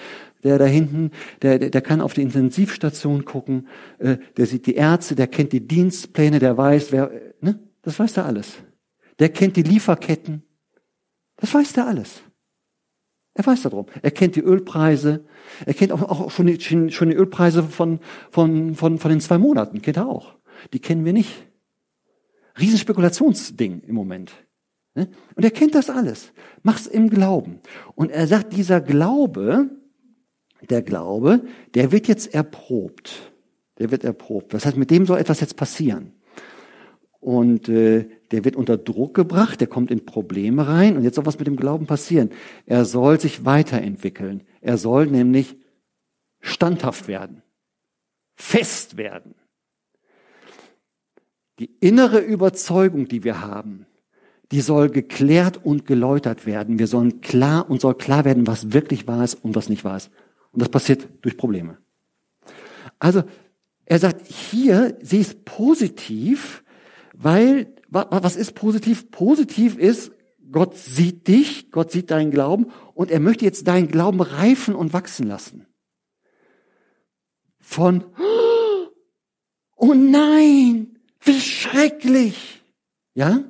der 0.45 0.59
da 0.59 0.65
hinten, 0.65 1.11
der, 1.43 1.59
der, 1.59 1.71
der 1.71 1.81
kann 1.81 2.01
auf 2.01 2.15
die 2.15 2.23
Intensivstation 2.23 3.25
gucken, 3.25 3.69
äh, 3.99 4.19
der 4.37 4.47
sieht 4.47 4.67
die 4.67 4.75
Ärzte, 4.75 5.17
der 5.17 5.27
kennt 5.27 5.53
die 5.53 5.67
Dienstpläne, 5.67 6.39
der 6.39 6.57
weiß, 6.57 6.93
wer, 6.93 7.11
ne? 7.41 7.59
Das 7.83 7.99
weiß 7.99 8.15
der 8.15 8.27
alles. 8.27 8.55
Der 9.19 9.31
kennt 9.31 9.57
die 9.57 9.63
Lieferketten. 9.63 10.43
Das 11.37 11.55
weiß 11.55 11.73
der 11.73 11.87
alles. 11.87 12.23
Er 13.35 13.47
weiß 13.47 13.63
darum. 13.63 13.87
Er 14.03 14.11
kennt 14.11 14.37
die 14.37 14.41
Ölpreise. 14.41 15.25
Er 15.65 15.75
kennt 15.75 15.93
auch, 15.93 16.03
auch 16.03 16.31
schon, 16.31 16.47
die, 16.47 16.61
schon 16.61 17.09
die 17.09 17.17
Ölpreise 17.17 17.63
von, 17.63 18.01
von, 18.31 18.75
von, 18.75 18.99
von 18.99 19.11
den 19.11 19.21
zwei 19.21 19.39
Monaten, 19.39 19.81
kennt 19.81 19.97
er 19.97 20.09
auch. 20.09 20.35
die 20.73 20.81
kennen 20.81 21.05
wir 21.05 21.13
nicht. 21.13 21.48
Riesenspekulationsding 22.59 23.83
im 23.87 23.95
Moment. 23.95 24.33
Ne? 24.95 25.09
Und 25.35 25.45
er 25.45 25.51
kennt 25.51 25.75
das 25.75 25.91
alles. 25.91 26.33
Mach's 26.63 26.87
im 26.87 27.11
Glauben. 27.11 27.61
Und 27.95 28.11
er 28.11 28.27
sagt, 28.27 28.57
dieser 28.57 28.81
Glaube, 28.81 29.71
der 30.69 30.83
Glaube, 30.83 31.43
der 31.75 31.93
wird 31.93 32.09
jetzt 32.09 32.35
erprobt. 32.35 33.33
Der 33.79 33.91
wird 33.91 34.05
erprobt. 34.05 34.55
Das 34.55 34.67
heißt, 34.67 34.77
mit 34.77 34.91
dem 34.91 35.07
soll 35.07 35.19
etwas 35.19 35.41
jetzt 35.41 35.57
passieren. 35.57 36.13
Und 37.21 37.69
äh, 37.69 38.09
der 38.31 38.45
wird 38.45 38.57
unter 38.57 38.77
Druck 38.77 39.15
gebracht, 39.15 39.61
der 39.61 39.69
kommt 39.69 39.91
in 39.91 40.05
Probleme 40.05 40.67
rein. 40.67 40.97
Und 40.97 41.05
jetzt 41.05 41.17
soll 41.17 41.27
was 41.27 41.39
mit 41.39 41.47
dem 41.47 41.57
Glauben 41.57 41.87
passieren. 41.87 42.31
Er 42.67 42.85
soll 42.85 43.21
sich 43.21 43.45
weiterentwickeln. 43.45 44.45
Er 44.61 44.79
soll 44.79 45.07
nämlich 45.07 45.57
standhaft 46.41 47.09
werden, 47.09 47.43
fest 48.37 48.97
werden. 48.97 49.35
Die 51.59 51.71
innere 51.81 52.21
Überzeugung, 52.21 53.09
die 53.09 53.25
wir 53.25 53.41
haben, 53.41 53.87
die 54.53 54.61
soll 54.61 54.89
geklärt 54.89 55.65
und 55.65 55.87
geläutert 55.87 56.47
werden. 56.47 56.79
Wir 56.79 56.87
sollen 56.87 57.21
klar 57.21 57.69
und 57.69 57.81
soll 57.81 57.95
klar 57.95 58.25
werden, 58.25 58.47
was 58.47 58.73
wirklich 58.73 59.07
wahr 59.07 59.25
ist 59.25 59.35
und 59.35 59.55
was 59.55 59.69
nicht 59.69 59.85
wahr 59.85 59.97
ist. 59.97 60.11
Und 60.53 60.63
das 60.63 60.69
passiert 60.69 61.09
durch 61.23 61.37
Probleme. 61.37 61.79
Also, 62.99 63.25
er 63.85 63.99
sagt, 63.99 64.27
hier 64.27 64.97
sieh 65.03 65.21
es 65.21 65.35
positiv, 65.35 66.65
weil, 67.13 67.75
was 67.89 68.37
ist 68.37 68.55
positiv? 68.55 69.11
Positiv 69.11 69.77
ist, 69.77 70.13
Gott 70.51 70.77
sieht 70.77 71.29
dich, 71.29 71.71
Gott 71.71 71.91
sieht 71.91 72.11
deinen 72.11 72.31
Glauben 72.31 72.69
und 72.95 73.11
er 73.11 73.21
möchte 73.21 73.45
jetzt 73.45 73.67
deinen 73.67 73.89
Glauben 73.89 74.21
reifen 74.21 74.75
und 74.75 74.93
wachsen 74.93 75.27
lassen. 75.27 75.67
Von, 77.61 78.05
oh 79.77 79.95
nein, 79.95 80.88
wie 81.21 81.41
schrecklich. 81.41 82.63
Ja? 83.15 83.45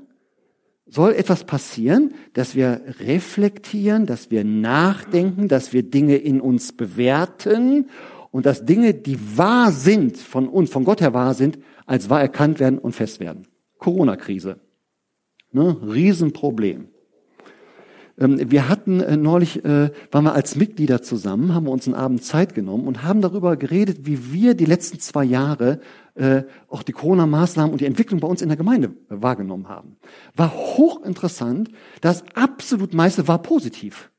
Soll 0.87 1.13
etwas 1.13 1.45
passieren, 1.45 2.15
dass 2.33 2.55
wir 2.55 2.81
reflektieren, 3.01 4.07
dass 4.07 4.31
wir 4.31 4.45
nachdenken, 4.45 5.49
dass 5.49 5.73
wir 5.73 5.83
Dinge 5.83 6.17
in 6.17 6.41
uns 6.41 6.73
bewerten 6.73 7.91
und 8.31 8.47
dass 8.47 8.65
Dinge, 8.65 8.95
die 8.95 9.37
wahr 9.37 9.71
sind, 9.73 10.17
von 10.17 10.49
uns, 10.49 10.71
von 10.71 10.85
Gott 10.85 11.01
her 11.01 11.13
wahr 11.13 11.35
sind, 11.35 11.59
als 11.85 12.09
wahr 12.09 12.21
erkannt 12.21 12.59
werden 12.61 12.79
und 12.79 12.93
fest 12.93 13.21
werden. 13.21 13.47
Corona-Krise. 13.79 14.61
Ne? 15.53 15.77
Riesenproblem. 15.83 16.89
Ähm, 18.19 18.51
wir 18.51 18.69
hatten 18.69 19.01
äh, 19.01 19.17
neulich, 19.17 19.65
äh, 19.65 19.91
waren 20.11 20.25
wir 20.25 20.35
als 20.35 20.57
Mitglieder 20.57 21.03
zusammen, 21.03 21.55
haben 21.55 21.67
wir 21.67 21.71
uns 21.71 21.87
einen 21.87 21.95
Abend 21.95 22.25
Zeit 22.25 22.55
genommen 22.55 22.87
und 22.87 23.03
haben 23.05 23.21
darüber 23.21 23.57
geredet, 23.57 24.07
wie 24.07 24.33
wir 24.33 24.55
die 24.55 24.65
letzten 24.65 24.99
zwei 24.99 25.25
Jahre 25.25 25.81
äh, 26.15 26.43
auch 26.69 26.83
die 26.83 26.93
Corona-Maßnahmen 26.93 27.73
und 27.73 27.81
die 27.81 27.87
Entwicklung 27.87 28.21
bei 28.21 28.29
uns 28.29 28.43
in 28.43 28.49
der 28.49 28.57
Gemeinde 28.57 28.93
wahrgenommen 29.09 29.69
haben. 29.69 29.97
War 30.35 30.53
hochinteressant. 30.53 31.71
Das 32.01 32.25
absolut 32.35 32.93
meiste 32.93 33.29
war 33.29 33.41
positiv. 33.41 34.11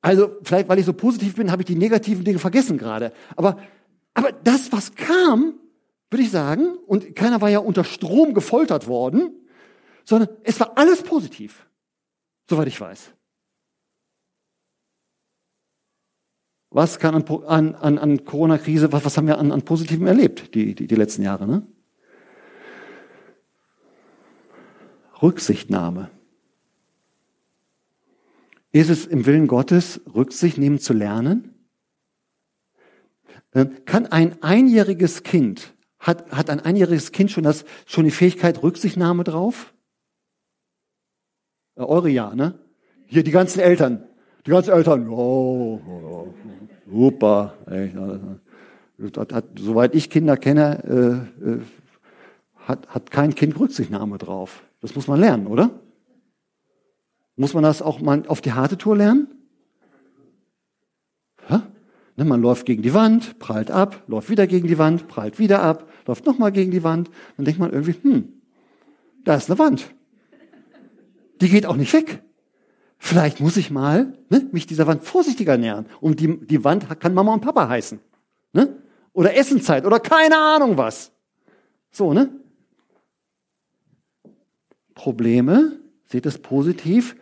Also 0.00 0.30
vielleicht, 0.42 0.68
weil 0.68 0.78
ich 0.78 0.86
so 0.86 0.94
positiv 0.94 1.36
bin, 1.36 1.52
habe 1.52 1.62
ich 1.62 1.66
die 1.66 1.76
negativen 1.76 2.24
Dinge 2.24 2.38
vergessen 2.38 2.78
gerade. 2.78 3.12
Aber, 3.36 3.58
aber 4.14 4.32
das, 4.32 4.72
was 4.72 4.94
kam, 4.94 5.54
würde 6.10 6.24
ich 6.24 6.30
sagen, 6.30 6.76
und 6.86 7.14
keiner 7.14 7.40
war 7.40 7.50
ja 7.50 7.58
unter 7.58 7.84
Strom 7.84 8.34
gefoltert 8.34 8.88
worden, 8.88 9.30
sondern 10.04 10.30
es 10.42 10.58
war 10.58 10.72
alles 10.76 11.02
positiv 11.02 11.66
soweit 12.52 12.68
ich 12.68 12.78
weiß. 12.78 13.14
Was 16.68 16.98
kann 16.98 17.14
an, 17.14 17.74
an, 17.74 17.98
an 17.98 18.24
Corona-Krise, 18.26 18.92
was, 18.92 19.06
was 19.06 19.16
haben 19.16 19.26
wir 19.26 19.38
an, 19.38 19.52
an 19.52 19.62
Positivem 19.62 20.06
erlebt, 20.06 20.54
die, 20.54 20.74
die, 20.74 20.86
die 20.86 20.94
letzten 20.94 21.22
Jahre? 21.22 21.46
Ne? 21.46 21.66
Rücksichtnahme. 25.22 26.10
Ist 28.70 28.90
es 28.90 29.06
im 29.06 29.24
Willen 29.24 29.46
Gottes, 29.46 30.02
Rücksicht 30.14 30.58
nehmen 30.58 30.78
zu 30.78 30.92
lernen? 30.92 31.54
Äh, 33.52 33.64
kann 33.86 34.06
ein 34.06 34.42
einjähriges 34.42 35.22
Kind, 35.22 35.74
hat, 35.98 36.30
hat 36.32 36.50
ein 36.50 36.60
einjähriges 36.60 37.12
Kind 37.12 37.30
schon, 37.30 37.44
das, 37.44 37.64
schon 37.86 38.04
die 38.04 38.10
Fähigkeit 38.10 38.62
Rücksichtnahme 38.62 39.24
drauf? 39.24 39.71
Äh, 41.76 41.82
eure 41.82 42.10
ja, 42.10 42.34
ne? 42.34 42.58
Hier 43.06 43.22
die 43.24 43.30
ganzen 43.30 43.60
Eltern. 43.60 44.04
Die 44.46 44.50
ganzen 44.50 44.72
Eltern, 44.72 45.08
oh, 45.08 45.80
oh 45.86 46.34
super. 46.90 47.54
Hat, 49.16 49.32
hat, 49.32 49.44
soweit 49.56 49.94
ich 49.94 50.10
Kinder 50.10 50.36
kenne, 50.36 51.28
äh, 51.44 51.50
äh, 51.50 51.60
hat, 52.56 52.88
hat 52.88 53.10
kein 53.10 53.34
Kind 53.34 53.58
Rücksichtnahme 53.58 54.18
drauf. 54.18 54.62
Das 54.80 54.94
muss 54.94 55.06
man 55.06 55.20
lernen, 55.20 55.46
oder? 55.46 55.70
Muss 57.36 57.54
man 57.54 57.62
das 57.62 57.82
auch 57.82 58.00
mal 58.00 58.24
auf 58.26 58.40
die 58.40 58.52
harte 58.52 58.76
Tour 58.76 58.96
lernen? 58.96 59.28
Ja? 61.48 61.62
Ne, 62.16 62.24
man 62.24 62.42
läuft 62.42 62.66
gegen 62.66 62.82
die 62.82 62.94
Wand, 62.94 63.38
prallt 63.38 63.70
ab, 63.70 64.02
läuft 64.06 64.28
wieder 64.28 64.46
gegen 64.46 64.66
die 64.68 64.78
Wand, 64.78 65.08
prallt 65.08 65.38
wieder 65.38 65.62
ab, 65.62 65.88
läuft 66.06 66.26
nochmal 66.26 66.52
gegen 66.52 66.70
die 66.70 66.82
Wand. 66.82 67.10
Dann 67.36 67.44
denkt 67.44 67.60
man 67.60 67.72
irgendwie, 67.72 67.94
hm, 68.02 68.28
da 69.24 69.36
ist 69.36 69.48
eine 69.48 69.58
Wand 69.58 69.94
die 71.42 71.48
geht 71.48 71.66
auch 71.66 71.76
nicht 71.76 71.92
weg. 71.92 72.22
Vielleicht 72.98 73.40
muss 73.40 73.56
ich 73.56 73.70
mal 73.70 74.16
ne, 74.28 74.48
mich 74.52 74.66
dieser 74.66 74.86
Wand 74.86 75.02
vorsichtiger 75.02 75.58
nähern. 75.58 75.86
Und 76.00 76.20
die, 76.20 76.38
die 76.46 76.62
Wand 76.62 76.88
kann 77.00 77.14
Mama 77.14 77.34
und 77.34 77.40
Papa 77.40 77.68
heißen. 77.68 78.00
Ne? 78.52 78.76
Oder 79.12 79.36
Essenzeit 79.36 79.84
oder 79.84 79.98
keine 79.98 80.38
Ahnung 80.38 80.76
was. 80.76 81.10
So, 81.90 82.14
ne? 82.14 82.30
Probleme, 84.94 85.80
seht 86.04 86.26
es 86.26 86.38
positiv. 86.38 87.16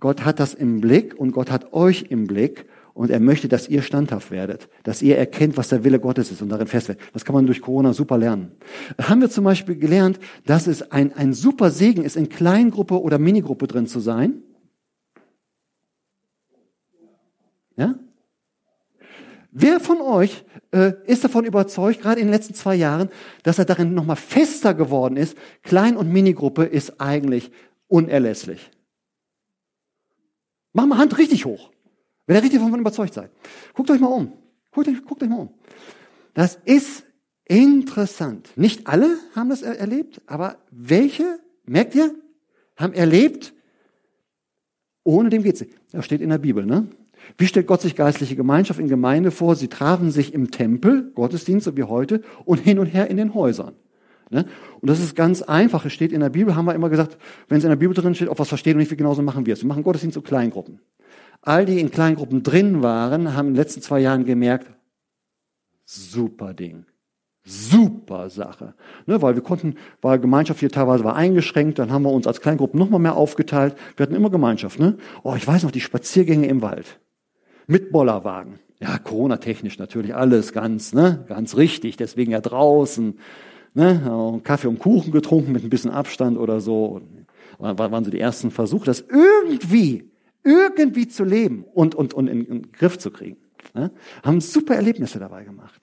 Gott 0.00 0.24
hat 0.24 0.40
das 0.40 0.54
im 0.54 0.80
Blick 0.80 1.14
und 1.14 1.32
Gott 1.32 1.50
hat 1.50 1.72
euch 1.72 2.06
im 2.10 2.26
Blick 2.26 2.66
und 3.00 3.08
er 3.08 3.18
möchte, 3.18 3.48
dass 3.48 3.66
ihr 3.66 3.80
standhaft 3.80 4.30
werdet, 4.30 4.68
dass 4.82 5.00
ihr 5.00 5.16
erkennt, 5.16 5.56
was 5.56 5.70
der 5.70 5.84
Wille 5.84 5.98
Gottes 5.98 6.30
ist 6.30 6.42
und 6.42 6.50
darin 6.50 6.66
fest 6.66 6.88
werdet. 6.88 7.02
Das 7.14 7.24
kann 7.24 7.34
man 7.34 7.46
durch 7.46 7.62
Corona 7.62 7.94
super 7.94 8.18
lernen. 8.18 8.52
Haben 9.00 9.22
wir 9.22 9.30
zum 9.30 9.44
Beispiel 9.44 9.76
gelernt, 9.76 10.20
dass 10.44 10.66
es 10.66 10.92
ein, 10.92 11.14
ein 11.14 11.32
super 11.32 11.70
Segen 11.70 12.04
ist, 12.04 12.14
in 12.14 12.28
Kleingruppe 12.28 13.00
oder 13.00 13.18
Minigruppe 13.18 13.66
drin 13.68 13.86
zu 13.86 14.00
sein? 14.00 14.42
Ja? 17.78 17.94
Wer 19.50 19.80
von 19.80 20.02
euch 20.02 20.44
äh, 20.70 20.92
ist 21.06 21.24
davon 21.24 21.46
überzeugt, 21.46 22.02
gerade 22.02 22.20
in 22.20 22.26
den 22.26 22.34
letzten 22.34 22.52
zwei 22.52 22.74
Jahren, 22.74 23.08
dass 23.44 23.58
er 23.58 23.64
darin 23.64 23.94
nochmal 23.94 24.16
fester 24.16 24.74
geworden 24.74 25.16
ist? 25.16 25.38
Klein- 25.62 25.96
und 25.96 26.12
Minigruppe 26.12 26.64
ist 26.64 27.00
eigentlich 27.00 27.50
unerlässlich. 27.88 28.70
Mach 30.74 30.84
mal 30.84 30.98
Hand 30.98 31.16
richtig 31.16 31.46
hoch. 31.46 31.70
Wenn 32.30 32.36
ihr 32.36 32.42
richtig 32.44 32.60
davon 32.60 32.78
überzeugt 32.78 33.12
seid. 33.12 33.32
Guckt 33.74 33.90
euch 33.90 33.98
mal 33.98 34.06
um. 34.06 34.32
Guckt 34.70 34.86
euch, 34.86 35.04
guckt 35.04 35.20
euch 35.20 35.28
mal 35.28 35.40
um. 35.40 35.48
Das 36.32 36.60
ist 36.64 37.02
interessant. 37.44 38.50
Nicht 38.54 38.86
alle 38.86 39.16
haben 39.34 39.48
das 39.48 39.62
erlebt, 39.62 40.20
aber 40.28 40.58
welche, 40.70 41.40
merkt 41.66 41.96
ihr, 41.96 42.14
haben 42.76 42.92
erlebt, 42.92 43.52
ohne 45.02 45.28
dem 45.28 45.42
geht's 45.42 45.60
nicht. 45.60 45.74
Das 45.90 46.04
steht 46.04 46.20
in 46.20 46.28
der 46.28 46.38
Bibel, 46.38 46.64
ne? 46.64 46.86
Wie 47.36 47.48
stellt 47.48 47.66
Gott 47.66 47.80
sich 47.80 47.96
geistliche 47.96 48.36
Gemeinschaft 48.36 48.78
in 48.78 48.86
Gemeinde 48.86 49.32
vor? 49.32 49.56
Sie 49.56 49.66
trafen 49.66 50.12
sich 50.12 50.32
im 50.32 50.52
Tempel, 50.52 51.10
Gottesdienst, 51.16 51.64
so 51.64 51.76
wie 51.76 51.82
heute, 51.82 52.22
und 52.44 52.58
hin 52.60 52.78
und 52.78 52.86
her 52.86 53.10
in 53.10 53.16
den 53.16 53.34
Häusern. 53.34 53.74
Ne? 54.30 54.46
Und 54.80 54.88
das 54.88 55.00
ist 55.00 55.16
ganz 55.16 55.42
einfach. 55.42 55.84
Es 55.84 55.92
steht 55.92 56.12
in 56.12 56.20
der 56.20 56.30
Bibel, 56.30 56.54
haben 56.54 56.66
wir 56.66 56.76
immer 56.76 56.90
gesagt, 56.90 57.18
wenn 57.48 57.58
es 57.58 57.64
in 57.64 57.70
der 57.70 57.76
Bibel 57.76 57.92
drin 57.92 58.14
steht, 58.14 58.28
ob 58.28 58.38
was 58.38 58.48
verstehen 58.48 58.74
und 58.74 58.78
nicht, 58.78 58.92
wie 58.92 58.96
genauso 58.96 59.20
machen 59.20 59.46
wir 59.46 59.54
es. 59.54 59.62
Wir 59.62 59.68
machen 59.68 59.82
Gottesdienst 59.82 60.14
zu 60.14 60.22
Kleingruppen. 60.22 60.78
All 61.42 61.64
die 61.64 61.80
in 61.80 61.90
Kleingruppen 61.90 62.42
drin 62.42 62.82
waren, 62.82 63.34
haben 63.34 63.48
in 63.48 63.54
den 63.54 63.62
letzten 63.62 63.82
zwei 63.82 64.00
Jahren 64.00 64.24
gemerkt, 64.24 64.66
super 65.84 66.54
Ding. 66.54 66.84
Super 67.42 68.28
Sache. 68.28 68.74
Ne, 69.06 69.22
weil 69.22 69.34
wir 69.34 69.42
konnten, 69.42 69.76
weil 70.02 70.18
Gemeinschaft 70.18 70.60
hier 70.60 70.70
teilweise 70.70 71.04
war 71.04 71.16
eingeschränkt, 71.16 71.78
dann 71.78 71.90
haben 71.90 72.02
wir 72.02 72.12
uns 72.12 72.26
als 72.26 72.42
Kleingruppen 72.42 72.78
nochmal 72.78 73.00
mehr 73.00 73.16
aufgeteilt. 73.16 73.74
Wir 73.96 74.04
hatten 74.04 74.14
immer 74.14 74.28
Gemeinschaft. 74.28 74.78
Ne? 74.78 74.98
Oh, 75.22 75.34
ich 75.34 75.46
weiß 75.46 75.62
noch, 75.62 75.70
die 75.70 75.80
Spaziergänge 75.80 76.46
im 76.46 76.60
Wald. 76.60 77.00
Mit 77.66 77.92
Bollerwagen. 77.92 78.58
Ja, 78.78 78.98
Corona-technisch 78.98 79.78
natürlich 79.78 80.14
alles 80.14 80.52
ganz, 80.52 80.92
ne, 80.92 81.24
ganz 81.28 81.56
richtig. 81.56 81.96
Deswegen 81.96 82.32
ja 82.32 82.40
draußen, 82.40 83.18
ne, 83.74 84.40
Kaffee 84.44 84.68
und 84.68 84.78
Kuchen 84.78 85.10
getrunken 85.10 85.52
mit 85.52 85.64
ein 85.64 85.70
bisschen 85.70 85.90
Abstand 85.90 86.38
oder 86.38 86.60
so. 86.60 87.00
Waren 87.58 88.04
so 88.04 88.10
die 88.10 88.20
ersten 88.20 88.50
Versuche, 88.50 88.84
das 88.84 89.04
irgendwie 89.08 90.09
irgendwie 90.44 91.08
zu 91.08 91.24
leben 91.24 91.64
und, 91.64 91.94
und, 91.94 92.14
und 92.14 92.28
in, 92.28 92.44
den 92.44 92.72
Griff 92.72 92.98
zu 92.98 93.10
kriegen. 93.10 93.36
Ne? 93.74 93.90
Haben 94.22 94.40
super 94.40 94.74
Erlebnisse 94.74 95.18
dabei 95.18 95.44
gemacht. 95.44 95.80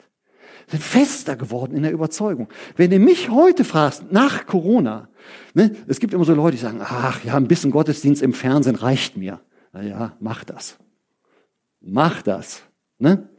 Sind 0.67 0.83
fester 0.83 1.35
geworden 1.35 1.75
in 1.75 1.83
der 1.83 1.93
Überzeugung. 1.93 2.49
Wenn 2.75 2.91
du 2.91 2.99
mich 2.99 3.29
heute 3.29 3.63
fragst, 3.63 4.11
nach 4.11 4.45
Corona, 4.45 5.09
ne, 5.53 5.75
es 5.87 5.99
gibt 5.99 6.13
immer 6.13 6.25
so 6.25 6.33
Leute, 6.33 6.57
die 6.57 6.61
sagen, 6.61 6.79
ach 6.81 7.23
ja, 7.23 7.35
ein 7.35 7.47
bisschen 7.47 7.71
Gottesdienst 7.71 8.21
im 8.21 8.33
Fernsehen 8.33 8.75
reicht 8.75 9.15
mir. 9.15 9.39
Na 9.71 9.81
ja, 9.81 10.17
mach 10.19 10.43
das. 10.43 10.77
Mach 11.79 12.21
das. 12.21 12.63
Ne? 12.99 13.29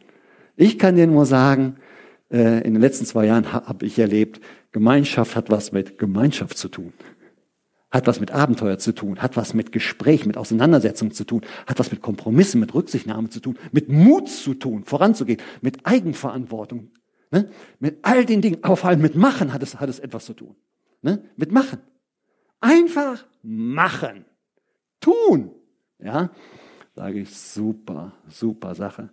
Ich 0.57 0.79
kann 0.79 0.97
dir 0.97 1.07
nur 1.07 1.27
sagen, 1.27 1.77
äh, 2.31 2.65
in 2.67 2.75
den 2.75 2.81
letzten 2.81 3.05
zwei 3.05 3.27
Jahren 3.27 3.53
habe 3.53 3.85
ich 3.85 3.99
erlebt, 3.99 4.41
Gemeinschaft 4.73 5.37
hat 5.37 5.51
was 5.51 5.73
mit 5.73 5.99
Gemeinschaft 5.99 6.57
zu 6.57 6.69
tun. 6.69 6.93
Hat 7.91 8.07
was 8.07 8.21
mit 8.21 8.31
Abenteuer 8.31 8.79
zu 8.79 8.95
tun, 8.95 9.21
hat 9.21 9.37
was 9.37 9.55
mit 9.55 9.73
Gespräch, 9.73 10.27
mit 10.27 10.37
Auseinandersetzung 10.37 11.13
zu 11.13 11.25
tun, 11.25 11.43
hat 11.67 11.79
was 11.79 11.91
mit 11.91 12.03
Kompromissen, 12.03 12.61
mit 12.61 12.75
Rücksichtnahme 12.75 13.31
zu 13.31 13.41
tun, 13.41 13.59
mit 13.73 13.89
Mut 13.89 14.29
zu 14.29 14.55
tun, 14.55 14.85
voranzugehen, 14.85 15.41
mit 15.63 15.87
Eigenverantwortung, 15.87 16.91
ne? 17.31 17.49
mit 17.79 18.01
all 18.03 18.27
den 18.27 18.43
Dingen, 18.43 18.59
aber 18.63 18.77
vor 18.77 18.91
allem 18.91 19.01
mit 19.01 19.15
Machen 19.15 19.53
hat 19.55 19.63
es, 19.63 19.81
hat 19.81 19.89
es 19.89 20.01
etwas 20.01 20.27
zu 20.27 20.35
tun. 20.35 20.55
Ne? 21.01 21.23
Mit 21.37 21.51
Machen. 21.51 21.79
Einfach 22.61 23.25
machen. 23.43 24.25
Tun. 25.01 25.53
Ja, 25.99 26.31
sage 26.95 27.21
ich, 27.21 27.35
super, 27.37 28.13
super 28.29 28.75
Sache. 28.75 29.11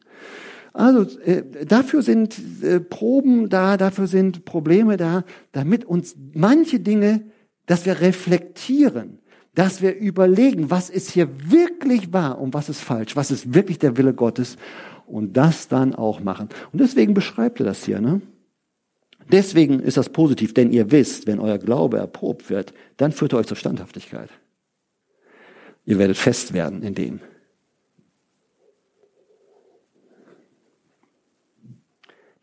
Also 0.73 1.19
äh, 1.21 1.65
dafür 1.65 2.01
sind 2.01 2.37
äh, 2.61 2.79
Proben 2.79 3.47
da, 3.49 3.77
dafür 3.77 4.07
sind 4.07 4.43
Probleme 4.43 4.97
da, 4.97 5.23
damit 5.51 5.85
uns 5.85 6.17
manche 6.33 6.79
Dinge, 6.79 7.31
dass 7.65 7.85
wir 7.85 8.01
reflektieren, 8.01 9.19
dass 9.53 9.81
wir 9.81 9.95
überlegen, 9.95 10.69
was 10.69 10.89
ist 10.89 11.11
hier 11.11 11.29
wirklich 11.49 12.11
wahr 12.13 12.39
und 12.39 12.53
was 12.53 12.69
ist 12.69 12.81
falsch, 12.81 13.15
was 13.15 13.31
ist 13.31 13.53
wirklich 13.53 13.79
der 13.79 13.97
Wille 13.97 14.13
Gottes 14.13 14.57
und 15.07 15.37
das 15.37 15.67
dann 15.67 15.95
auch 15.95 16.19
machen. 16.19 16.49
Und 16.71 16.81
deswegen 16.81 17.13
beschreibt 17.13 17.59
er 17.59 17.65
das 17.65 17.85
hier. 17.85 18.01
Ne? 18.01 18.21
Deswegen 19.31 19.79
ist 19.79 19.97
das 19.97 20.09
positiv, 20.09 20.53
denn 20.53 20.71
ihr 20.71 20.91
wisst, 20.91 21.25
wenn 21.25 21.39
euer 21.39 21.57
Glaube 21.57 21.97
erprobt 21.97 22.49
wird, 22.49 22.73
dann 22.97 23.11
führt 23.11 23.33
er 23.33 23.39
euch 23.39 23.47
zur 23.47 23.57
Standhaftigkeit. 23.57 24.29
Ihr 25.85 25.97
werdet 25.99 26.17
fest 26.17 26.53
werden 26.53 26.83
in 26.83 26.95
dem. 26.95 27.19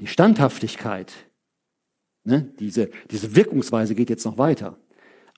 Die 0.00 0.06
Standhaftigkeit, 0.08 1.12
ne, 2.24 2.52
diese, 2.58 2.90
diese 3.10 3.36
Wirkungsweise 3.36 3.94
geht 3.94 4.10
jetzt 4.10 4.24
noch 4.24 4.38
weiter, 4.38 4.76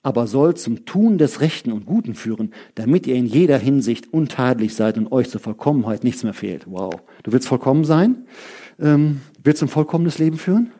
aber 0.05 0.27
soll 0.27 0.55
zum 0.55 0.85
Tun 0.85 1.17
des 1.17 1.41
Rechten 1.41 1.71
und 1.71 1.87
Guten 1.87 2.13
führen, 2.13 2.53
damit 2.75 3.07
ihr 3.07 3.15
in 3.15 3.25
jeder 3.25 3.57
Hinsicht 3.57 4.13
untadelig 4.13 4.75
seid 4.75 4.99
und 4.99 5.11
euch 5.11 5.31
zur 5.31 5.41
Vollkommenheit 5.41 6.03
nichts 6.03 6.23
mehr 6.23 6.35
fehlt. 6.35 6.65
Wow. 6.67 6.93
Du 7.23 7.31
willst 7.31 7.47
vollkommen 7.47 7.85
sein? 7.85 8.27
Ähm, 8.79 9.21
willst 9.43 9.63
du 9.63 9.65
ein 9.65 9.69
vollkommenes 9.69 10.19
Leben 10.19 10.37
führen? 10.37 10.71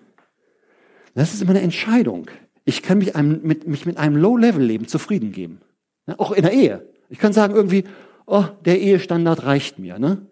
Das 1.15 1.33
ist 1.33 1.41
immer 1.41 1.51
eine 1.51 1.61
Entscheidung. 1.61 2.27
Ich 2.65 2.83
kann 2.83 2.99
mich, 2.99 3.15
einem, 3.15 3.39
mit, 3.41 3.67
mich 3.67 3.87
mit 3.87 3.97
einem 3.97 4.15
Low-Level-Leben 4.15 4.87
zufrieden 4.87 5.31
geben. 5.31 5.61
Ne? 6.05 6.19
Auch 6.19 6.31
in 6.31 6.43
der 6.43 6.53
Ehe. 6.53 6.87
Ich 7.09 7.17
kann 7.17 7.33
sagen 7.33 7.55
irgendwie, 7.55 7.85
oh, 8.27 8.43
der 8.63 8.79
Ehestandard 8.79 9.43
reicht 9.43 9.79
mir. 9.79 9.97
Ne? 9.97 10.27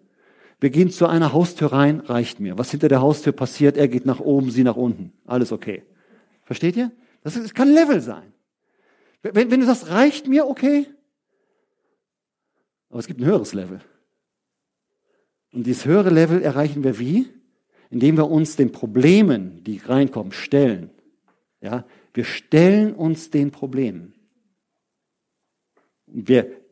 Wir 0.60 0.70
gehen 0.70 0.90
zu 0.90 1.08
einer 1.08 1.32
Haustür 1.32 1.72
rein, 1.72 1.98
reicht 1.98 2.38
mir. 2.38 2.58
Was 2.58 2.70
hinter 2.70 2.86
der 2.86 3.00
Haustür 3.00 3.32
passiert, 3.32 3.76
er 3.76 3.88
geht 3.88 4.06
nach 4.06 4.20
oben, 4.20 4.52
sie 4.52 4.62
nach 4.62 4.76
unten. 4.76 5.12
Alles 5.26 5.50
okay. 5.50 5.82
Versteht 6.44 6.76
ihr? 6.76 6.92
Das, 7.24 7.34
ist, 7.34 7.44
das 7.46 7.54
kann 7.54 7.72
Level 7.72 8.00
sein. 8.00 8.33
Wenn, 9.32 9.50
wenn 9.50 9.60
du 9.60 9.66
sagst, 9.66 9.88
reicht 9.88 10.28
mir, 10.28 10.46
okay. 10.46 10.86
Aber 12.90 13.00
es 13.00 13.06
gibt 13.06 13.20
ein 13.20 13.26
höheres 13.26 13.54
Level. 13.54 13.80
Und 15.52 15.66
dieses 15.66 15.84
höhere 15.84 16.10
Level 16.10 16.42
erreichen 16.42 16.84
wir 16.84 16.98
wie? 16.98 17.28
Indem 17.90 18.16
wir 18.16 18.30
uns 18.30 18.56
den 18.56 18.72
Problemen, 18.72 19.64
die 19.64 19.78
reinkommen, 19.78 20.32
stellen. 20.32 20.90
Ja, 21.60 21.84
wir 22.12 22.24
stellen 22.24 22.94
uns 22.94 23.30
den 23.30 23.50
Problemen. 23.50 24.14
Wir 26.06 26.64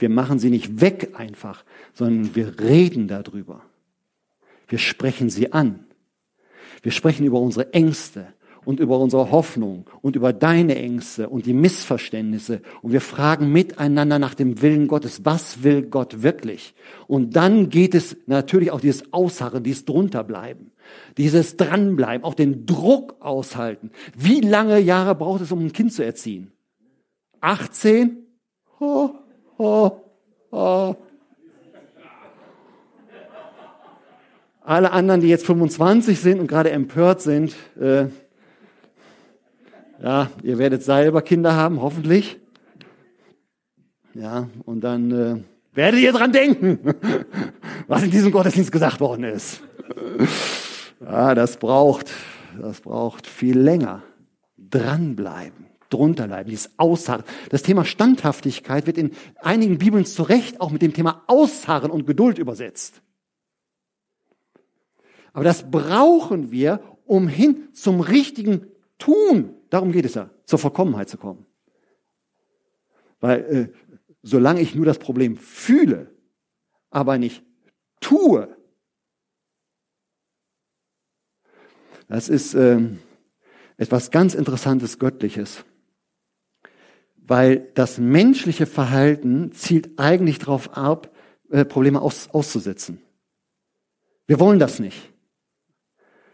wir 0.00 0.08
machen 0.08 0.38
sie 0.38 0.50
nicht 0.50 0.80
weg 0.80 1.12
einfach, 1.14 1.64
sondern 1.92 2.34
wir 2.34 2.58
reden 2.58 3.06
darüber. 3.06 3.62
Wir 4.68 4.78
sprechen 4.78 5.28
sie 5.28 5.52
an. 5.52 5.84
Wir 6.82 6.92
sprechen 6.92 7.26
über 7.26 7.38
unsere 7.38 7.74
Ängste 7.74 8.32
und 8.64 8.80
über 8.80 8.98
unsere 8.98 9.30
Hoffnung 9.30 9.88
und 10.02 10.16
über 10.16 10.32
deine 10.32 10.76
Ängste 10.76 11.28
und 11.28 11.46
die 11.46 11.54
Missverständnisse. 11.54 12.60
Und 12.82 12.92
wir 12.92 13.00
fragen 13.00 13.50
miteinander 13.52 14.18
nach 14.18 14.34
dem 14.34 14.60
Willen 14.62 14.88
Gottes. 14.88 15.24
Was 15.24 15.62
will 15.62 15.82
Gott 15.82 16.22
wirklich? 16.22 16.74
Und 17.06 17.36
dann 17.36 17.70
geht 17.70 17.94
es 17.94 18.16
natürlich 18.26 18.70
auch 18.70 18.80
dieses 18.80 19.12
Ausharren, 19.12 19.62
dieses 19.62 19.84
drunterbleiben, 19.84 20.72
dieses 21.16 21.56
dranbleiben, 21.56 22.24
auch 22.24 22.34
den 22.34 22.66
Druck 22.66 23.16
aushalten. 23.20 23.90
Wie 24.16 24.40
lange 24.40 24.78
Jahre 24.78 25.14
braucht 25.14 25.40
es, 25.40 25.52
um 25.52 25.60
ein 25.60 25.72
Kind 25.72 25.92
zu 25.92 26.04
erziehen? 26.04 26.52
18? 27.40 28.18
Oh, 28.78 29.10
oh, 29.58 29.90
oh. 30.50 30.94
Alle 34.62 34.92
anderen, 34.92 35.20
die 35.20 35.28
jetzt 35.28 35.46
25 35.46 36.20
sind 36.20 36.38
und 36.38 36.46
gerade 36.46 36.70
empört 36.70 37.22
sind, 37.22 37.56
äh, 37.80 38.06
ja, 40.02 40.30
ihr 40.42 40.58
werdet 40.58 40.82
selber 40.82 41.22
Kinder 41.22 41.54
haben, 41.54 41.80
hoffentlich. 41.80 42.38
Ja, 44.14 44.48
und 44.64 44.82
dann 44.82 45.10
äh, 45.10 45.42
werdet 45.74 46.00
ihr 46.00 46.12
dran 46.12 46.32
denken, 46.32 46.78
was 47.86 48.02
in 48.02 48.10
diesem 48.10 48.32
Gottesdienst 48.32 48.72
gesagt 48.72 49.00
worden 49.00 49.24
ist. 49.24 49.62
Ja, 51.00 51.34
das 51.34 51.58
braucht, 51.58 52.10
das 52.60 52.80
braucht 52.80 53.26
viel 53.26 53.58
länger. 53.58 54.02
Dranbleiben 54.58 55.70
drunter 55.90 56.26
leiden, 56.26 56.50
dieses 56.50 56.70
Ausharren. 56.78 57.24
Das 57.50 57.62
Thema 57.62 57.84
Standhaftigkeit 57.84 58.86
wird 58.86 58.96
in 58.96 59.10
einigen 59.40 59.78
Bibeln 59.78 60.06
zu 60.06 60.22
Recht 60.22 60.60
auch 60.60 60.70
mit 60.70 60.82
dem 60.82 60.94
Thema 60.94 61.24
Ausharren 61.26 61.90
und 61.90 62.06
Geduld 62.06 62.38
übersetzt. 62.38 63.02
Aber 65.32 65.44
das 65.44 65.70
brauchen 65.70 66.50
wir, 66.50 66.80
um 67.04 67.28
hin 67.28 67.68
zum 67.72 68.00
richtigen 68.00 68.66
Tun, 68.98 69.54
darum 69.70 69.92
geht 69.92 70.04
es 70.04 70.14
ja, 70.14 70.30
zur 70.44 70.58
Vollkommenheit 70.58 71.08
zu 71.08 71.16
kommen. 71.16 71.46
Weil 73.20 73.40
äh, 73.40 73.72
solange 74.22 74.60
ich 74.60 74.74
nur 74.74 74.86
das 74.86 74.98
Problem 74.98 75.36
fühle, 75.36 76.14
aber 76.90 77.18
nicht 77.18 77.42
tue, 78.00 78.56
das 82.08 82.28
ist 82.28 82.54
äh, 82.54 82.80
etwas 83.76 84.10
ganz 84.10 84.34
Interessantes, 84.34 84.98
Göttliches 84.98 85.64
weil 87.30 87.70
das 87.74 87.98
menschliche 87.98 88.66
Verhalten 88.66 89.52
zielt 89.52 90.00
eigentlich 90.00 90.40
darauf 90.40 90.76
ab, 90.76 91.14
äh, 91.48 91.64
Probleme 91.64 92.02
aus, 92.02 92.28
auszusitzen. 92.30 93.00
Wir 94.26 94.40
wollen 94.40 94.58
das 94.58 94.80
nicht. 94.80 95.12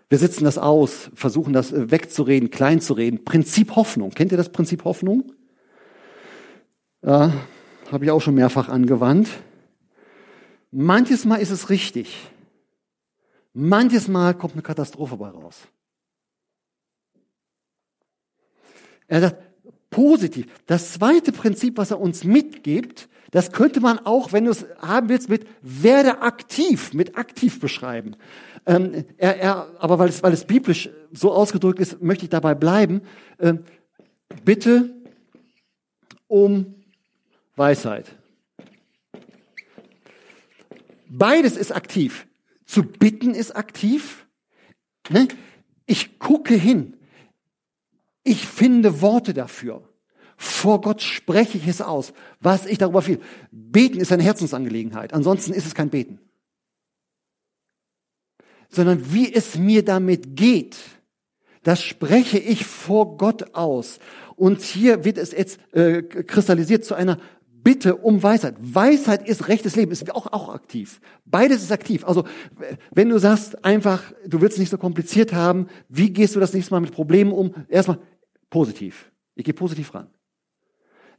Wir 0.09 0.19
sitzen 0.19 0.45
das 0.45 0.57
aus, 0.59 1.11
versuchen 1.14 1.53
das 1.53 1.73
äh, 1.73 1.90
wegzureden, 1.90 2.51
kleinzureden. 2.51 3.25
Prinzip 3.25 3.75
Hoffnung. 3.75 4.11
Kennt 4.11 4.33
ihr 4.33 4.38
das 4.38 4.51
Prinzip 4.53 4.85
Hoffnung? 4.85 5.33
Ja, 7.03 7.33
habe 7.90 8.05
ich 8.05 8.11
auch 8.11 8.21
schon 8.21 8.35
mehrfach 8.35 8.69
angewandt. 8.69 9.29
Manches 10.71 11.25
Mal 11.25 11.37
ist 11.37 11.51
es 11.51 11.71
richtig. 11.71 12.31
Manches 13.53 14.09
Mal 14.09 14.35
kommt 14.35 14.55
eine 14.55 14.62
Katastrophe 14.62 15.16
bei 15.16 15.29
raus. 15.29 15.62
Er 19.09 19.21
sagt, 19.21 19.42
positiv. 19.90 20.47
Das 20.66 20.92
zweite 20.92 21.33
Prinzip, 21.33 21.79
was 21.79 21.90
er 21.90 22.01
uns 22.01 22.25
mitgibt, 22.25 23.09
das 23.31 23.53
könnte 23.53 23.81
man 23.81 23.99
auch, 24.01 24.33
wenn 24.33 24.45
du 24.45 24.51
es 24.51 24.66
haben 24.79 25.09
willst, 25.09 25.29
mit 25.29 25.47
werde 25.62 26.23
aktiv, 26.23 26.92
mit 26.92 27.16
aktiv 27.16 27.61
beschreiben. 27.61 28.16
Ähm, 28.66 29.05
er, 29.16 29.38
er, 29.38 29.68
aber 29.79 29.98
weil 29.98 30.09
es, 30.09 30.22
weil 30.22 30.33
es 30.33 30.44
biblisch 30.44 30.90
so 31.12 31.33
ausgedrückt 31.33 31.79
ist, 31.79 32.02
möchte 32.02 32.24
ich 32.24 32.31
dabei 32.31 32.55
bleiben. 32.55 33.02
Ähm, 33.38 33.64
bitte 34.44 34.90
um 36.26 36.74
Weisheit. 37.55 38.16
Beides 41.09 41.57
ist 41.57 41.72
aktiv. 41.72 42.26
Zu 42.66 42.83
bitten 42.83 43.35
ist 43.35 43.55
aktiv. 43.55 44.26
Ne? 45.09 45.29
Ich 45.87 46.18
gucke 46.18 46.55
hin. 46.55 46.96
Ich 48.24 48.46
finde 48.46 49.00
Worte 49.00 49.33
dafür. 49.33 49.88
Vor 50.37 50.81
Gott 50.81 51.00
spreche 51.00 51.57
ich 51.57 51.68
es 51.68 51.81
aus, 51.81 52.12
was 52.40 52.66
ich 52.66 52.76
darüber 52.76 53.00
fühle. 53.00 53.20
Beten 53.50 54.00
ist 54.00 54.12
eine 54.12 54.24
Herzensangelegenheit. 54.24 55.14
Ansonsten 55.14 55.52
ist 55.52 55.66
es 55.66 55.74
kein 55.74 55.88
Beten. 55.88 56.18
Sondern 58.76 59.12
wie 59.12 59.32
es 59.32 59.58
mir 59.58 59.84
damit 59.84 60.36
geht, 60.36 60.76
das 61.62 61.82
spreche 61.82 62.38
ich 62.38 62.64
vor 62.64 63.16
Gott 63.16 63.54
aus. 63.54 63.98
Und 64.36 64.60
hier 64.60 65.04
wird 65.04 65.18
es 65.18 65.32
jetzt 65.32 65.58
äh, 65.72 66.02
kristallisiert 66.02 66.84
zu 66.84 66.94
einer 66.94 67.18
Bitte 67.64 67.96
um 67.96 68.22
Weisheit. 68.22 68.54
Weisheit 68.60 69.28
ist 69.28 69.48
rechtes 69.48 69.74
Leben, 69.74 69.90
ist 69.90 70.08
auch, 70.14 70.32
auch 70.32 70.54
aktiv. 70.54 71.00
Beides 71.24 71.64
ist 71.64 71.72
aktiv. 71.72 72.04
Also, 72.04 72.24
wenn 72.94 73.08
du 73.08 73.18
sagst 73.18 73.64
einfach, 73.64 74.04
du 74.24 74.40
willst 74.40 74.54
es 74.54 74.60
nicht 74.60 74.70
so 74.70 74.78
kompliziert 74.78 75.32
haben, 75.32 75.66
wie 75.88 76.12
gehst 76.12 76.36
du 76.36 76.40
das 76.40 76.52
nächste 76.52 76.72
Mal 76.74 76.80
mit 76.80 76.92
Problemen 76.92 77.32
um? 77.32 77.52
Erstmal, 77.68 77.98
Positiv. 78.50 79.10
Ich 79.34 79.44
gehe 79.44 79.54
positiv 79.54 79.94
ran. 79.94 80.08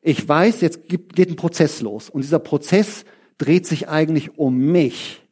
Ich 0.01 0.27
weiß, 0.27 0.61
jetzt 0.61 0.87
geht 0.87 1.29
ein 1.29 1.35
Prozess 1.35 1.81
los 1.81 2.09
und 2.09 2.23
dieser 2.23 2.39
Prozess 2.39 3.03
dreht 3.37 3.67
sich 3.67 3.89
eigentlich 3.89 4.37
um 4.37 4.57
mich. 4.57 5.26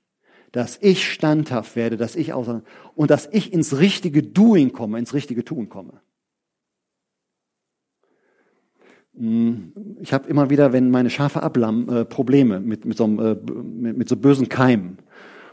Dass 0.56 0.78
ich 0.82 1.12
standhaft 1.12 1.76
werde, 1.76 1.98
dass 1.98 2.16
ich 2.16 2.32
aus 2.32 2.48
und 2.96 3.12
dass 3.12 3.28
ich 3.34 3.52
ins 3.52 3.78
richtige 3.78 4.24
Doing 4.24 4.72
komme, 4.72 4.98
ins 4.98 5.14
richtige 5.14 5.44
Tun 5.44 5.68
komme. 5.68 6.00
Hm, 9.18 9.74
ich 10.00 10.14
habe 10.14 10.30
immer 10.30 10.50
wieder, 10.50 10.72
wenn 10.72 10.92
meine 10.92 11.10
Schafe 11.10 11.44
ablammen, 11.44 11.90
äh, 11.90 12.06
Probleme 12.06 12.62
mit, 12.62 12.86
mit, 12.86 12.98
so 12.98 13.04
einem, 13.04 13.20
äh, 13.20 13.36
mit, 13.36 13.98
mit 13.98 14.08
so 14.08 14.16
bösen 14.16 14.48
Keimen. 14.48 15.00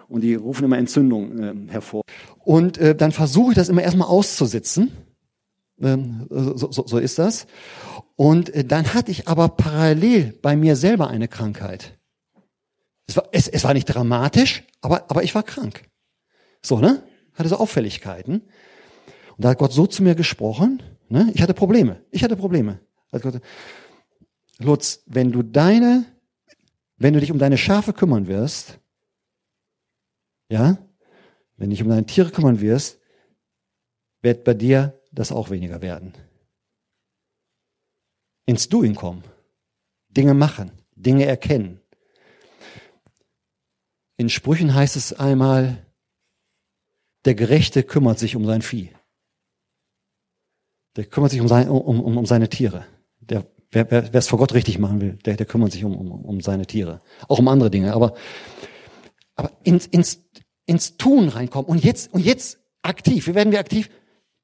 Und 0.08 0.20
die 0.20 0.36
rufen 0.36 0.66
immer 0.66 0.78
Entzündungen 0.78 1.68
äh, 1.68 1.72
hervor. 1.72 2.02
Und 2.38 2.78
äh, 2.78 2.94
dann 2.94 3.10
versuche 3.10 3.50
ich 3.50 3.56
das 3.56 3.68
immer 3.68 3.82
erstmal 3.82 4.06
auszusitzen. 4.06 4.92
Ähm, 5.80 6.28
so, 6.30 6.70
so, 6.70 6.86
so 6.86 6.98
ist 6.98 7.18
das. 7.18 7.48
Und 8.14 8.54
äh, 8.54 8.64
dann 8.64 8.94
hatte 8.94 9.10
ich 9.10 9.26
aber 9.26 9.48
parallel 9.48 10.38
bei 10.42 10.54
mir 10.54 10.76
selber 10.76 11.08
eine 11.08 11.26
Krankheit. 11.26 11.98
Es 13.06 13.16
war, 13.16 13.28
es, 13.32 13.48
es 13.48 13.64
war 13.64 13.74
nicht 13.74 13.86
dramatisch, 13.86 14.64
aber, 14.80 15.10
aber 15.10 15.22
ich 15.22 15.34
war 15.34 15.42
krank. 15.42 15.88
So, 16.62 16.78
ne? 16.78 17.02
Hatte 17.34 17.48
so 17.48 17.56
Auffälligkeiten. 17.56 18.42
Und 19.36 19.44
da 19.44 19.50
hat 19.50 19.58
Gott 19.58 19.72
so 19.72 19.86
zu 19.86 20.02
mir 20.02 20.14
gesprochen, 20.14 20.82
ne? 21.08 21.30
Ich 21.34 21.42
hatte 21.42 21.54
Probleme. 21.54 22.04
Ich 22.10 22.22
hatte 22.22 22.36
Probleme. 22.36 22.80
Lutz, 24.58 25.02
wenn 25.06 25.32
du 25.32 25.42
deine, 25.42 26.06
wenn 26.96 27.14
du 27.14 27.20
dich 27.20 27.32
um 27.32 27.38
deine 27.38 27.58
Schafe 27.58 27.92
kümmern 27.92 28.26
wirst, 28.26 28.78
ja, 30.48 30.78
wenn 31.56 31.70
du 31.70 31.76
dich 31.76 31.82
um 31.82 31.88
deine 31.88 32.06
Tiere 32.06 32.30
kümmern 32.30 32.60
wirst, 32.60 33.00
wird 34.22 34.44
bei 34.44 34.54
dir 34.54 35.00
das 35.10 35.32
auch 35.32 35.50
weniger 35.50 35.82
werden. 35.82 36.14
Ins 38.46 38.68
Doing 38.68 38.94
kommen. 38.94 39.24
Dinge 40.08 40.34
machen. 40.34 40.72
Dinge 40.94 41.26
erkennen. 41.26 41.81
In 44.16 44.28
Sprüchen 44.28 44.74
heißt 44.74 44.96
es 44.96 45.12
einmal, 45.12 45.86
der 47.24 47.34
Gerechte 47.34 47.82
kümmert 47.82 48.18
sich 48.18 48.36
um 48.36 48.44
sein 48.44 48.62
Vieh. 48.62 48.90
Der 50.96 51.04
kümmert 51.04 51.30
sich 51.30 51.40
um, 51.40 51.48
sein, 51.48 51.68
um, 51.68 52.00
um, 52.00 52.16
um 52.18 52.26
seine 52.26 52.48
Tiere. 52.48 52.84
Der, 53.20 53.46
wer 53.70 53.90
wer 53.90 54.14
es 54.14 54.28
vor 54.28 54.38
Gott 54.38 54.52
richtig 54.52 54.78
machen 54.78 55.00
will, 55.00 55.14
der, 55.24 55.36
der 55.36 55.46
kümmert 55.46 55.72
sich 55.72 55.84
um, 55.84 55.96
um, 55.96 56.10
um 56.10 56.40
seine 56.40 56.66
Tiere. 56.66 57.00
Auch 57.28 57.38
um 57.38 57.48
andere 57.48 57.70
Dinge. 57.70 57.94
Aber, 57.94 58.14
aber 59.34 59.52
ins, 59.62 59.86
ins, 59.86 60.22
ins 60.66 60.96
Tun 60.96 61.28
reinkommen. 61.28 61.68
Und 61.68 61.82
jetzt, 61.82 62.12
und 62.12 62.24
jetzt 62.24 62.60
aktiv. 62.82 63.26
Wie 63.26 63.34
werden 63.34 63.52
wir 63.52 63.60
aktiv? 63.60 63.88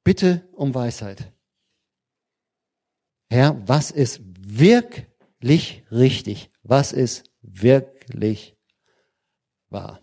Bitte 0.04 0.48
um 0.52 0.74
Weisheit. 0.74 1.32
Herr, 3.30 3.60
was 3.66 3.90
ist 3.90 4.22
wirklich 4.24 5.84
richtig? 5.90 6.50
Was 6.62 6.92
ist 6.92 7.30
wirklich 7.42 8.57
wahr? 9.70 10.00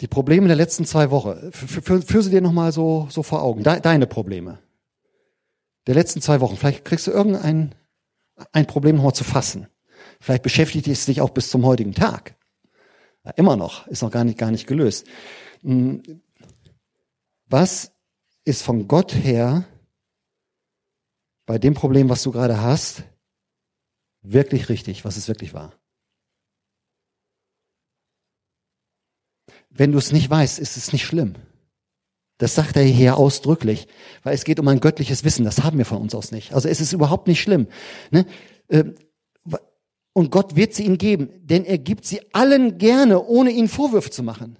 Die 0.00 0.08
Probleme 0.08 0.48
der 0.48 0.56
letzten 0.56 0.84
zwei 0.84 1.10
Wochen, 1.10 1.52
führ 1.52 2.22
sie 2.22 2.30
dir 2.30 2.40
nochmal 2.40 2.72
so, 2.72 3.06
so 3.10 3.22
vor 3.22 3.42
Augen. 3.42 3.62
Deine 3.62 4.06
Probleme 4.06 4.58
der 5.86 5.94
letzten 5.94 6.20
zwei 6.20 6.40
Wochen. 6.40 6.56
Vielleicht 6.56 6.84
kriegst 6.84 7.06
du 7.06 7.10
irgendein 7.10 7.74
ein 8.52 8.66
Problem 8.66 8.96
nochmal 8.96 9.14
zu 9.14 9.24
fassen. 9.24 9.68
Vielleicht 10.20 10.42
beschäftigt 10.42 10.88
es 10.88 11.06
dich 11.06 11.20
auch 11.20 11.30
bis 11.30 11.50
zum 11.50 11.64
heutigen 11.64 11.94
Tag. 11.94 12.36
Ja, 13.24 13.30
immer 13.32 13.56
noch, 13.56 13.86
ist 13.86 14.02
noch 14.02 14.10
gar 14.10 14.24
nicht, 14.24 14.38
gar 14.38 14.50
nicht 14.50 14.66
gelöst. 14.66 15.06
Hm, 15.62 16.02
was 17.46 17.92
ist 18.44 18.62
von 18.62 18.88
Gott 18.88 19.14
her 19.14 19.64
bei 21.46 21.58
dem 21.58 21.74
Problem, 21.74 22.08
was 22.08 22.22
du 22.22 22.32
gerade 22.32 22.60
hast, 22.60 23.04
wirklich 24.22 24.68
richtig? 24.68 25.04
Was 25.04 25.16
ist 25.16 25.28
wirklich 25.28 25.54
wahr? 25.54 25.74
Wenn 29.76 29.92
du 29.92 29.98
es 29.98 30.12
nicht 30.12 30.30
weißt, 30.30 30.58
ist 30.60 30.76
es 30.76 30.92
nicht 30.92 31.04
schlimm. 31.04 31.34
Das 32.38 32.54
sagt 32.54 32.76
er 32.76 32.82
hier 32.82 33.16
ausdrücklich, 33.16 33.86
weil 34.22 34.34
es 34.34 34.44
geht 34.44 34.58
um 34.60 34.68
ein 34.68 34.80
göttliches 34.80 35.24
Wissen. 35.24 35.44
Das 35.44 35.62
haben 35.62 35.78
wir 35.78 35.84
von 35.84 35.98
uns 35.98 36.14
aus 36.14 36.30
nicht. 36.30 36.52
Also 36.52 36.68
es 36.68 36.80
ist 36.80 36.92
überhaupt 36.92 37.28
nicht 37.28 37.40
schlimm. 37.40 37.66
Ne? 38.10 38.26
Ähm, 38.70 38.94
und 40.12 40.30
Gott 40.30 40.54
wird 40.54 40.74
sie 40.74 40.84
ihnen 40.84 40.98
geben, 40.98 41.28
denn 41.44 41.64
er 41.64 41.78
gibt 41.78 42.06
sie 42.06 42.20
allen 42.32 42.78
gerne, 42.78 43.24
ohne 43.24 43.50
ihnen 43.50 43.68
Vorwürfe 43.68 44.10
zu 44.10 44.22
machen. 44.22 44.56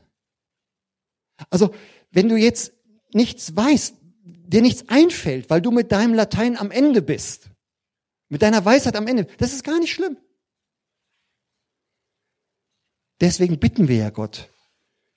Also 1.48 1.72
wenn 2.10 2.28
du 2.28 2.36
jetzt 2.36 2.72
nichts 3.12 3.54
weißt, 3.54 3.94
dir 4.24 4.62
nichts 4.62 4.88
einfällt, 4.88 5.48
weil 5.50 5.62
du 5.62 5.70
mit 5.70 5.92
deinem 5.92 6.14
Latein 6.14 6.56
am 6.56 6.72
Ende 6.72 7.02
bist, 7.02 7.50
mit 8.28 8.42
deiner 8.42 8.64
Weisheit 8.64 8.96
am 8.96 9.06
Ende, 9.06 9.28
das 9.38 9.52
ist 9.52 9.62
gar 9.62 9.78
nicht 9.78 9.92
schlimm. 9.92 10.16
Deswegen 13.20 13.60
bitten 13.60 13.86
wir 13.86 13.96
ja 13.96 14.10
Gott, 14.10 14.50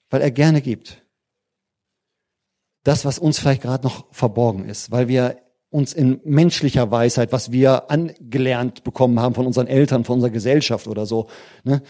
weil 0.09 0.21
er 0.21 0.31
gerne 0.31 0.61
gibt 0.61 1.03
das, 2.87 3.03
was 3.03 3.19
uns 3.19 3.37
vielleicht 3.37 3.63
gerade 3.63 3.83
noch 3.83 4.05
verborgen 4.11 4.63
ist, 4.63 4.91
weil 4.91 5.09
wir 5.09 5.41
uns 5.69 5.91
in 5.91 6.21
menschlicher 6.23 6.89
Weisheit, 6.89 7.33
was 7.33 7.51
wir 7.51 7.91
angelernt 7.91 8.85
bekommen 8.85 9.19
haben 9.19 9.35
von 9.35 9.45
unseren 9.45 9.67
Eltern, 9.67 10.05
von 10.05 10.15
unserer 10.15 10.31
Gesellschaft 10.31 10.87
oder 10.87 11.05
so. 11.05 11.27
Ne? 11.65 11.83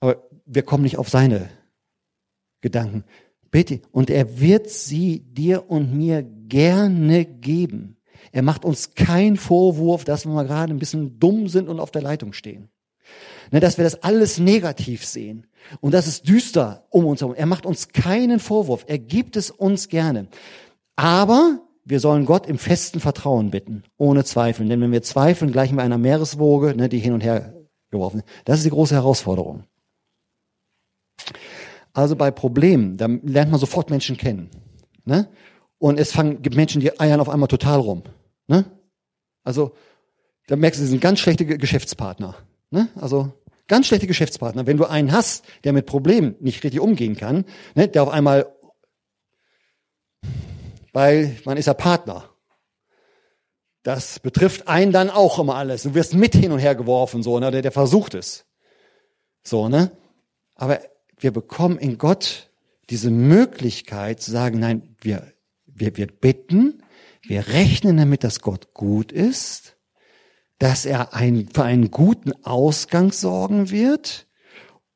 Aber 0.00 0.26
wir 0.46 0.62
kommen 0.62 0.82
nicht 0.82 0.96
auf 0.96 1.10
seine 1.10 1.50
Gedanken. 2.62 3.04
Bitte. 3.50 3.82
Und 3.92 4.08
er 4.08 4.40
wird 4.40 4.70
sie 4.70 5.20
dir 5.20 5.70
und 5.70 5.94
mir 5.94 6.22
gerne 6.22 7.26
geben. 7.26 7.98
Er 8.32 8.40
macht 8.40 8.64
uns 8.64 8.94
keinen 8.94 9.36
Vorwurf, 9.36 10.04
dass 10.04 10.24
wir 10.24 10.32
mal 10.32 10.46
gerade 10.46 10.72
ein 10.72 10.78
bisschen 10.78 11.20
dumm 11.20 11.48
sind 11.48 11.68
und 11.68 11.80
auf 11.80 11.90
der 11.90 12.02
Leitung 12.02 12.32
stehen. 12.32 12.70
Ne, 13.50 13.60
dass 13.60 13.78
wir 13.78 13.84
das 13.84 14.02
alles 14.02 14.38
negativ 14.38 15.04
sehen. 15.04 15.46
Und 15.80 15.92
das 15.92 16.06
ist 16.06 16.28
düster 16.28 16.84
um 16.90 17.06
uns 17.06 17.20
herum. 17.20 17.34
Er 17.34 17.46
macht 17.46 17.66
uns 17.66 17.88
keinen 17.88 18.40
Vorwurf. 18.40 18.84
Er 18.88 18.98
gibt 18.98 19.36
es 19.36 19.50
uns 19.50 19.88
gerne. 19.88 20.28
Aber 20.96 21.60
wir 21.84 22.00
sollen 22.00 22.24
Gott 22.24 22.46
im 22.46 22.58
festen 22.58 22.98
Vertrauen 22.98 23.50
bitten, 23.50 23.84
ohne 23.96 24.24
Zweifeln. 24.24 24.68
Denn 24.68 24.80
wenn 24.80 24.92
wir 24.92 25.02
zweifeln, 25.02 25.52
gleichen 25.52 25.76
wir 25.76 25.84
einer 25.84 25.98
Meereswoge, 25.98 26.74
ne, 26.74 26.88
die 26.88 26.98
hin 26.98 27.12
und 27.12 27.22
her 27.22 27.54
geworfen 27.90 28.18
ist. 28.20 28.26
Das 28.44 28.58
ist 28.58 28.64
die 28.64 28.70
große 28.70 28.94
Herausforderung. 28.94 29.64
Also 31.92 32.16
bei 32.16 32.30
Problemen, 32.30 32.96
da 32.96 33.06
lernt 33.06 33.50
man 33.50 33.60
sofort 33.60 33.90
Menschen 33.90 34.16
kennen. 34.16 34.50
Ne? 35.04 35.28
Und 35.78 35.98
es 35.98 36.12
fangen, 36.12 36.42
gibt 36.42 36.56
Menschen, 36.56 36.80
die 36.80 36.98
eiern 36.98 37.20
auf 37.20 37.28
einmal 37.28 37.48
total 37.48 37.80
rum. 37.80 38.02
Ne? 38.48 38.64
Also, 39.44 39.72
da 40.46 40.56
merkst 40.56 40.80
du, 40.80 40.84
sie 40.84 40.90
sind 40.90 41.00
ganz 41.00 41.20
schlechte 41.20 41.46
Geschäftspartner. 41.46 42.34
Ne? 42.76 42.90
Also 42.96 43.32
ganz 43.68 43.86
schlechte 43.86 44.06
Geschäftspartner. 44.06 44.66
Wenn 44.66 44.76
du 44.76 44.84
einen 44.84 45.10
hast, 45.10 45.46
der 45.64 45.72
mit 45.72 45.86
Problemen 45.86 46.36
nicht 46.40 46.62
richtig 46.62 46.78
umgehen 46.78 47.16
kann, 47.16 47.46
ne, 47.74 47.88
der 47.88 48.02
auf 48.02 48.10
einmal, 48.10 48.54
weil 50.92 51.38
man 51.46 51.56
ist 51.56 51.64
ja 51.64 51.72
Partner. 51.72 52.28
Das 53.82 54.20
betrifft 54.20 54.68
einen 54.68 54.92
dann 54.92 55.08
auch 55.08 55.38
immer 55.38 55.54
alles. 55.54 55.84
Du 55.84 55.94
wirst 55.94 56.12
mit 56.12 56.34
hin 56.34 56.52
und 56.52 56.58
her 56.58 56.74
geworfen, 56.74 57.22
so, 57.22 57.38
ne? 57.40 57.50
Der, 57.50 57.62
der 57.62 57.72
versucht 57.72 58.12
es. 58.12 58.44
So, 59.42 59.70
ne? 59.70 59.92
Aber 60.54 60.80
wir 61.16 61.32
bekommen 61.32 61.78
in 61.78 61.96
Gott 61.96 62.50
diese 62.90 63.10
Möglichkeit 63.10 64.20
zu 64.20 64.30
sagen, 64.30 64.58
nein, 64.58 64.94
wir, 65.00 65.32
wir, 65.64 65.96
wir 65.96 66.08
bitten, 66.08 66.82
wir 67.22 67.48
rechnen 67.48 67.96
damit, 67.96 68.22
dass 68.22 68.40
Gott 68.40 68.74
gut 68.74 69.12
ist 69.12 69.75
dass 70.58 70.86
er 70.86 71.14
ein, 71.14 71.48
für 71.52 71.64
einen 71.64 71.90
guten 71.90 72.32
Ausgang 72.44 73.12
sorgen 73.12 73.70
wird. 73.70 74.26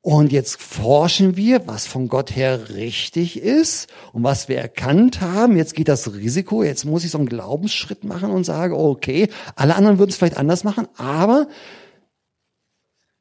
Und 0.03 0.33
jetzt 0.33 0.63
forschen 0.63 1.37
wir, 1.37 1.67
was 1.67 1.87
von 1.87 2.09
Gott 2.09 2.35
her 2.35 2.71
richtig 2.71 3.39
ist 3.39 3.89
und 4.15 4.23
was 4.23 4.49
wir 4.49 4.57
erkannt 4.57 5.21
haben. 5.21 5.59
Jetzt 5.59 5.75
geht 5.75 5.89
das 5.89 6.15
Risiko, 6.15 6.63
jetzt 6.63 6.87
muss 6.87 7.05
ich 7.05 7.11
so 7.11 7.19
einen 7.19 7.29
Glaubensschritt 7.29 8.05
machen 8.05 8.31
und 8.31 8.45
sage, 8.45 8.79
okay, 8.79 9.29
alle 9.57 9.77
anderen 9.77 9.99
würden 9.99 10.11
es 10.11 10.17
vielleicht 10.17 10.39
anders 10.39 10.65
machen, 10.65 10.89
aber 10.97 11.49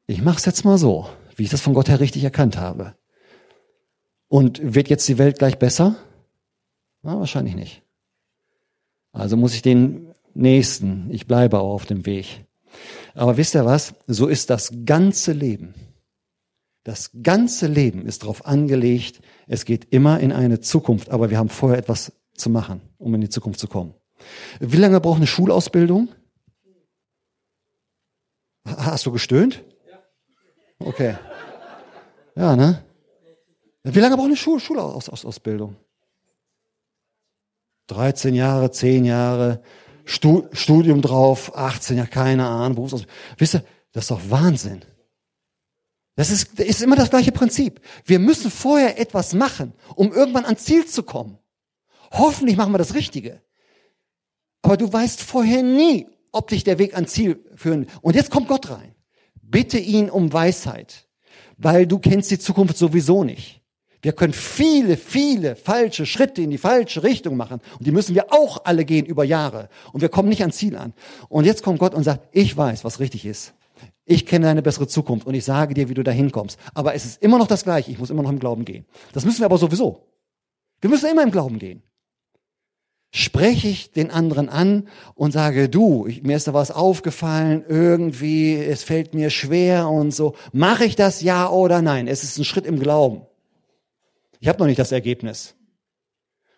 ich 0.06 0.22
mache 0.22 0.38
es 0.38 0.46
jetzt 0.46 0.64
mal 0.64 0.78
so, 0.78 1.06
wie 1.36 1.42
ich 1.42 1.50
das 1.50 1.60
von 1.60 1.74
Gott 1.74 1.90
her 1.90 2.00
richtig 2.00 2.24
erkannt 2.24 2.56
habe. 2.56 2.96
Und 4.28 4.74
wird 4.74 4.88
jetzt 4.88 5.06
die 5.06 5.18
Welt 5.18 5.38
gleich 5.38 5.58
besser? 5.58 5.96
Na, 7.02 7.18
wahrscheinlich 7.18 7.54
nicht. 7.54 7.82
Also 9.12 9.36
muss 9.36 9.54
ich 9.54 9.62
den 9.62 10.09
Nächsten. 10.34 11.10
Ich 11.10 11.26
bleibe 11.26 11.58
auch 11.58 11.74
auf 11.74 11.86
dem 11.86 12.06
Weg. 12.06 12.44
Aber 13.14 13.36
wisst 13.36 13.54
ihr 13.54 13.64
was? 13.64 13.94
So 14.06 14.28
ist 14.28 14.50
das 14.50 14.72
ganze 14.84 15.32
Leben. 15.32 15.74
Das 16.84 17.10
ganze 17.22 17.66
Leben 17.66 18.06
ist 18.06 18.22
darauf 18.22 18.46
angelegt, 18.46 19.20
es 19.46 19.64
geht 19.64 19.92
immer 19.92 20.20
in 20.20 20.32
eine 20.32 20.60
Zukunft, 20.60 21.10
aber 21.10 21.28
wir 21.28 21.36
haben 21.36 21.50
vorher 21.50 21.78
etwas 21.78 22.12
zu 22.34 22.48
machen, 22.48 22.80
um 22.96 23.14
in 23.14 23.20
die 23.20 23.28
Zukunft 23.28 23.60
zu 23.60 23.68
kommen. 23.68 23.94
Wie 24.60 24.76
lange 24.76 25.00
braucht 25.00 25.18
eine 25.18 25.26
Schulausbildung? 25.26 26.08
Hast 28.64 29.04
du 29.06 29.12
gestöhnt? 29.12 29.62
Okay. 30.78 31.16
Ja, 32.34 32.56
ne? 32.56 32.82
Wie 33.82 34.00
lange 34.00 34.16
braucht 34.16 34.26
eine 34.26 34.36
Schul 34.36 34.60
Schulausbildung? 34.60 35.76
13 37.88 38.34
Jahre, 38.34 38.70
10 38.70 39.04
Jahre. 39.04 39.62
Studium 40.10 41.02
drauf, 41.02 41.56
18, 41.56 41.96
ja, 41.96 42.06
keine 42.06 42.46
Ahnung, 42.46 42.74
Berufsausbildung. 42.74 43.16
Wisst 43.38 43.54
ihr, 43.54 43.64
das 43.92 44.04
ist 44.04 44.10
doch 44.10 44.20
Wahnsinn. 44.28 44.82
Das 46.16 46.30
ist, 46.30 46.58
das 46.58 46.66
ist 46.66 46.82
immer 46.82 46.96
das 46.96 47.10
gleiche 47.10 47.32
Prinzip. 47.32 47.80
Wir 48.04 48.18
müssen 48.18 48.50
vorher 48.50 48.98
etwas 48.98 49.32
machen, 49.32 49.72
um 49.94 50.12
irgendwann 50.12 50.44
ans 50.44 50.64
Ziel 50.64 50.84
zu 50.86 51.02
kommen. 51.02 51.38
Hoffentlich 52.10 52.56
machen 52.56 52.72
wir 52.72 52.78
das 52.78 52.94
Richtige. 52.94 53.40
Aber 54.62 54.76
du 54.76 54.92
weißt 54.92 55.22
vorher 55.22 55.62
nie, 55.62 56.08
ob 56.32 56.48
dich 56.48 56.64
der 56.64 56.78
Weg 56.78 56.94
ans 56.94 57.12
Ziel 57.12 57.44
führen. 57.54 57.86
Und 58.02 58.16
jetzt 58.16 58.30
kommt 58.30 58.48
Gott 58.48 58.68
rein. 58.70 58.94
Bitte 59.40 59.78
ihn 59.78 60.10
um 60.10 60.32
Weisheit, 60.32 61.08
weil 61.56 61.86
du 61.86 61.98
kennst 61.98 62.30
die 62.30 62.38
Zukunft 62.38 62.76
sowieso 62.76 63.24
nicht. 63.24 63.59
Wir 64.02 64.12
können 64.12 64.32
viele, 64.32 64.96
viele 64.96 65.56
falsche 65.56 66.06
Schritte 66.06 66.42
in 66.42 66.50
die 66.50 66.58
falsche 66.58 67.02
Richtung 67.02 67.36
machen. 67.36 67.60
Und 67.78 67.86
die 67.86 67.92
müssen 67.92 68.14
wir 68.14 68.32
auch 68.32 68.64
alle 68.64 68.84
gehen 68.84 69.06
über 69.06 69.24
Jahre. 69.24 69.68
Und 69.92 70.00
wir 70.00 70.08
kommen 70.08 70.28
nicht 70.28 70.40
ans 70.40 70.56
Ziel 70.56 70.76
an. 70.76 70.94
Und 71.28 71.44
jetzt 71.44 71.62
kommt 71.62 71.78
Gott 71.78 71.94
und 71.94 72.04
sagt, 72.04 72.28
ich 72.32 72.56
weiß, 72.56 72.84
was 72.84 73.00
richtig 73.00 73.26
ist. 73.26 73.54
Ich 74.06 74.26
kenne 74.26 74.46
deine 74.46 74.62
bessere 74.62 74.88
Zukunft 74.88 75.26
und 75.26 75.34
ich 75.34 75.44
sage 75.44 75.74
dir, 75.74 75.88
wie 75.88 75.94
du 75.94 76.02
dahin 76.02 76.32
kommst. 76.32 76.58
Aber 76.74 76.94
es 76.94 77.04
ist 77.04 77.22
immer 77.22 77.38
noch 77.38 77.46
das 77.46 77.64
Gleiche. 77.64 77.90
Ich 77.90 77.98
muss 77.98 78.10
immer 78.10 78.22
noch 78.22 78.30
im 78.30 78.38
Glauben 78.38 78.64
gehen. 78.64 78.86
Das 79.12 79.24
müssen 79.24 79.40
wir 79.40 79.46
aber 79.46 79.58
sowieso. 79.58 80.06
Wir 80.80 80.90
müssen 80.90 81.10
immer 81.10 81.22
im 81.22 81.30
Glauben 81.30 81.58
gehen 81.58 81.82
spreche 83.12 83.68
ich 83.68 83.90
den 83.92 84.10
anderen 84.10 84.48
an 84.48 84.88
und 85.14 85.32
sage, 85.32 85.68
du, 85.68 86.06
ich, 86.06 86.22
mir 86.22 86.36
ist 86.36 86.46
da 86.46 86.54
was 86.54 86.70
aufgefallen, 86.70 87.64
irgendwie, 87.68 88.54
es 88.56 88.84
fällt 88.84 89.14
mir 89.14 89.30
schwer 89.30 89.88
und 89.88 90.14
so. 90.14 90.34
Mache 90.52 90.84
ich 90.84 90.96
das 90.96 91.20
ja 91.20 91.50
oder 91.50 91.82
nein? 91.82 92.06
Es 92.06 92.22
ist 92.22 92.38
ein 92.38 92.44
Schritt 92.44 92.66
im 92.66 92.78
Glauben. 92.78 93.22
Ich 94.40 94.48
habe 94.48 94.58
noch 94.58 94.66
nicht 94.66 94.78
das 94.78 94.92
Ergebnis. 94.92 95.54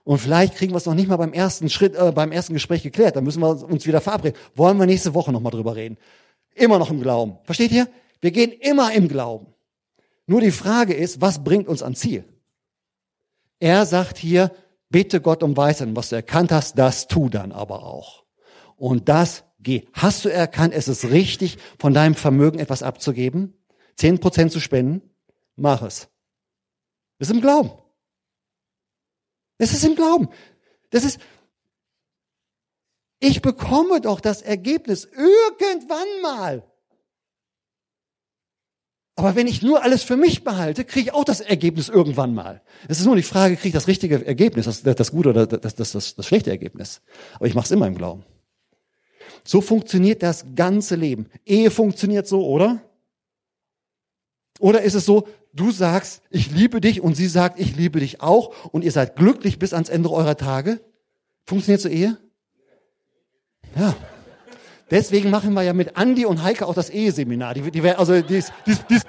Und 0.05 0.19
vielleicht 0.19 0.57
kriegen 0.57 0.73
wir 0.73 0.79
es 0.79 0.87
noch 0.87 0.95
nicht 0.95 1.09
mal 1.09 1.17
beim 1.17 1.33
ersten 1.33 1.69
Schritt, 1.69 1.95
äh, 1.95 2.13
beim 2.13 2.33
ersten 2.33 2.55
Gespräch 2.55 2.83
geklärt. 2.83 3.17
Dann 3.17 3.25
müssen 3.25 3.41
wir 3.41 3.49
uns 3.49 3.87
wieder 3.87 4.01
verabreden. 4.01 4.39
Wollen 4.55 4.79
wir 4.79 4.87
nächste 4.87 5.15
Woche 5.15 5.33
nochmal 5.33 5.53
drüber 5.53 5.77
reden. 5.77 5.97
Immer 6.55 6.79
noch 6.79 6.91
im 6.91 7.01
Glauben. 7.01 7.39
Versteht 7.45 7.73
ihr? 7.73 7.89
Wir 8.21 8.31
gehen 8.31 8.53
immer 8.53 8.93
im 8.93 9.09
Glauben. 9.09 9.47
Nur 10.27 10.41
die 10.41 10.51
Frage 10.51 10.95
ist, 10.95 11.21
was 11.21 11.45
bringt 11.45 11.69
uns 11.69 11.83
ans 11.83 12.01
Ziel? 12.01 12.25
Er 13.59 13.87
sagt 13.87 14.19
hier, 14.19 14.51
Bitte 14.93 15.23
Gott 15.23 15.43
um 15.43 15.57
Weisheit. 15.57 15.89
Was 15.97 16.11
du 16.11 16.17
erkannt 16.17 16.53
hast, 16.53 16.79
das 16.79 17.09
tu 17.09 17.31
dann 17.31 17.51
aber 17.51 17.83
auch. 17.83 18.25
Und 18.77 19.09
das 19.09 19.43
geh. 19.59 19.87
Hast 19.95 20.27
du 20.27 20.29
erkannt, 20.29 20.75
es 20.75 20.87
ist 20.87 21.07
richtig, 21.07 21.57
von 21.79 21.95
deinem 21.95 22.15
Vermögen 22.15 22.59
etwas 22.59 22.83
abzugeben? 22.83 23.55
Zehn 23.97 24.19
Prozent 24.21 24.53
zu 24.53 24.61
spenden? 24.61 25.01
Mach 25.57 25.81
es. 25.81 26.09
Das 27.23 27.29
ist 27.29 27.37
im 27.37 27.41
Glauben. 27.41 27.71
Es 29.59 29.73
ist 29.73 29.85
im 29.85 29.95
Glauben. 29.95 30.29
Das 30.91 31.05
ist, 31.05 31.21
ich 33.21 33.43
bekomme 33.43 34.01
doch 34.01 34.19
das 34.19 34.43
Ergebnis 34.43 35.05
irgendwann 35.05 36.21
mal. 36.21 36.65
Aber 39.15 39.37
wenn 39.37 39.47
ich 39.47 39.63
nur 39.63 39.85
alles 39.85 40.03
für 40.03 40.17
mich 40.17 40.43
behalte, 40.43 40.85
kriege 40.85 41.11
ich 41.11 41.15
auch 41.15 41.23
das 41.23 41.41
Ergebnis 41.41 41.89
irgendwann 41.89 42.35
mal. 42.35 42.61
Es 42.89 42.99
ist 42.99 43.07
nur 43.07 43.15
die 43.15 43.23
Frage, 43.23 43.55
kriege 43.55 43.69
ich 43.69 43.75
das 43.75 43.87
richtige 43.87 44.27
Ergebnis, 44.27 44.65
das, 44.65 44.83
das 44.83 45.13
gute 45.13 45.29
oder 45.29 45.47
das, 45.47 45.77
das, 45.77 45.93
das, 45.93 46.17
das 46.17 46.27
schlechte 46.27 46.51
Ergebnis. 46.51 47.03
Aber 47.35 47.47
ich 47.47 47.55
mache 47.55 47.67
es 47.67 47.71
immer 47.71 47.87
im 47.87 47.95
Glauben. 47.95 48.25
So 49.45 49.61
funktioniert 49.61 50.25
das 50.25 50.45
ganze 50.57 50.97
Leben. 50.97 51.31
Ehe 51.47 51.71
funktioniert 51.71 52.27
so, 52.27 52.45
oder? 52.45 52.83
Oder 54.59 54.83
ist 54.83 54.95
es 54.95 55.05
so, 55.05 55.27
du 55.53 55.71
sagst, 55.71 56.23
ich 56.31 56.51
liebe 56.51 56.81
dich 56.81 57.01
und 57.01 57.15
sie 57.15 57.27
sagt, 57.27 57.59
ich 57.59 57.77
liebe 57.77 58.01
dich 58.01 58.21
auch 58.21 58.53
und 58.73 58.85
ihr 58.85 58.93
seid 58.93 59.17
glücklich 59.17 59.59
bis 59.59 59.73
ans 59.73 59.89
Ende 59.89 60.11
eurer 60.11 60.37
Tage? 60.37 60.81
Funktioniert 61.45 61.81
so 61.81 61.89
Ehe? 61.89 62.19
Ja. 63.77 63.95
Deswegen 64.91 65.31
machen 65.31 65.55
wir 65.55 65.63
ja 65.63 65.73
mit 65.73 65.97
Andi 65.97 66.27
und 66.27 66.43
Heike 66.43 66.67
auch 66.67 66.75
das 66.75 66.91
Eheseminar. 66.91 67.55
Die, 67.55 67.71
die, 67.71 67.91
also 67.91 68.21
dies, 68.21 68.53
dies, 68.67 68.85
dies, 68.89 69.03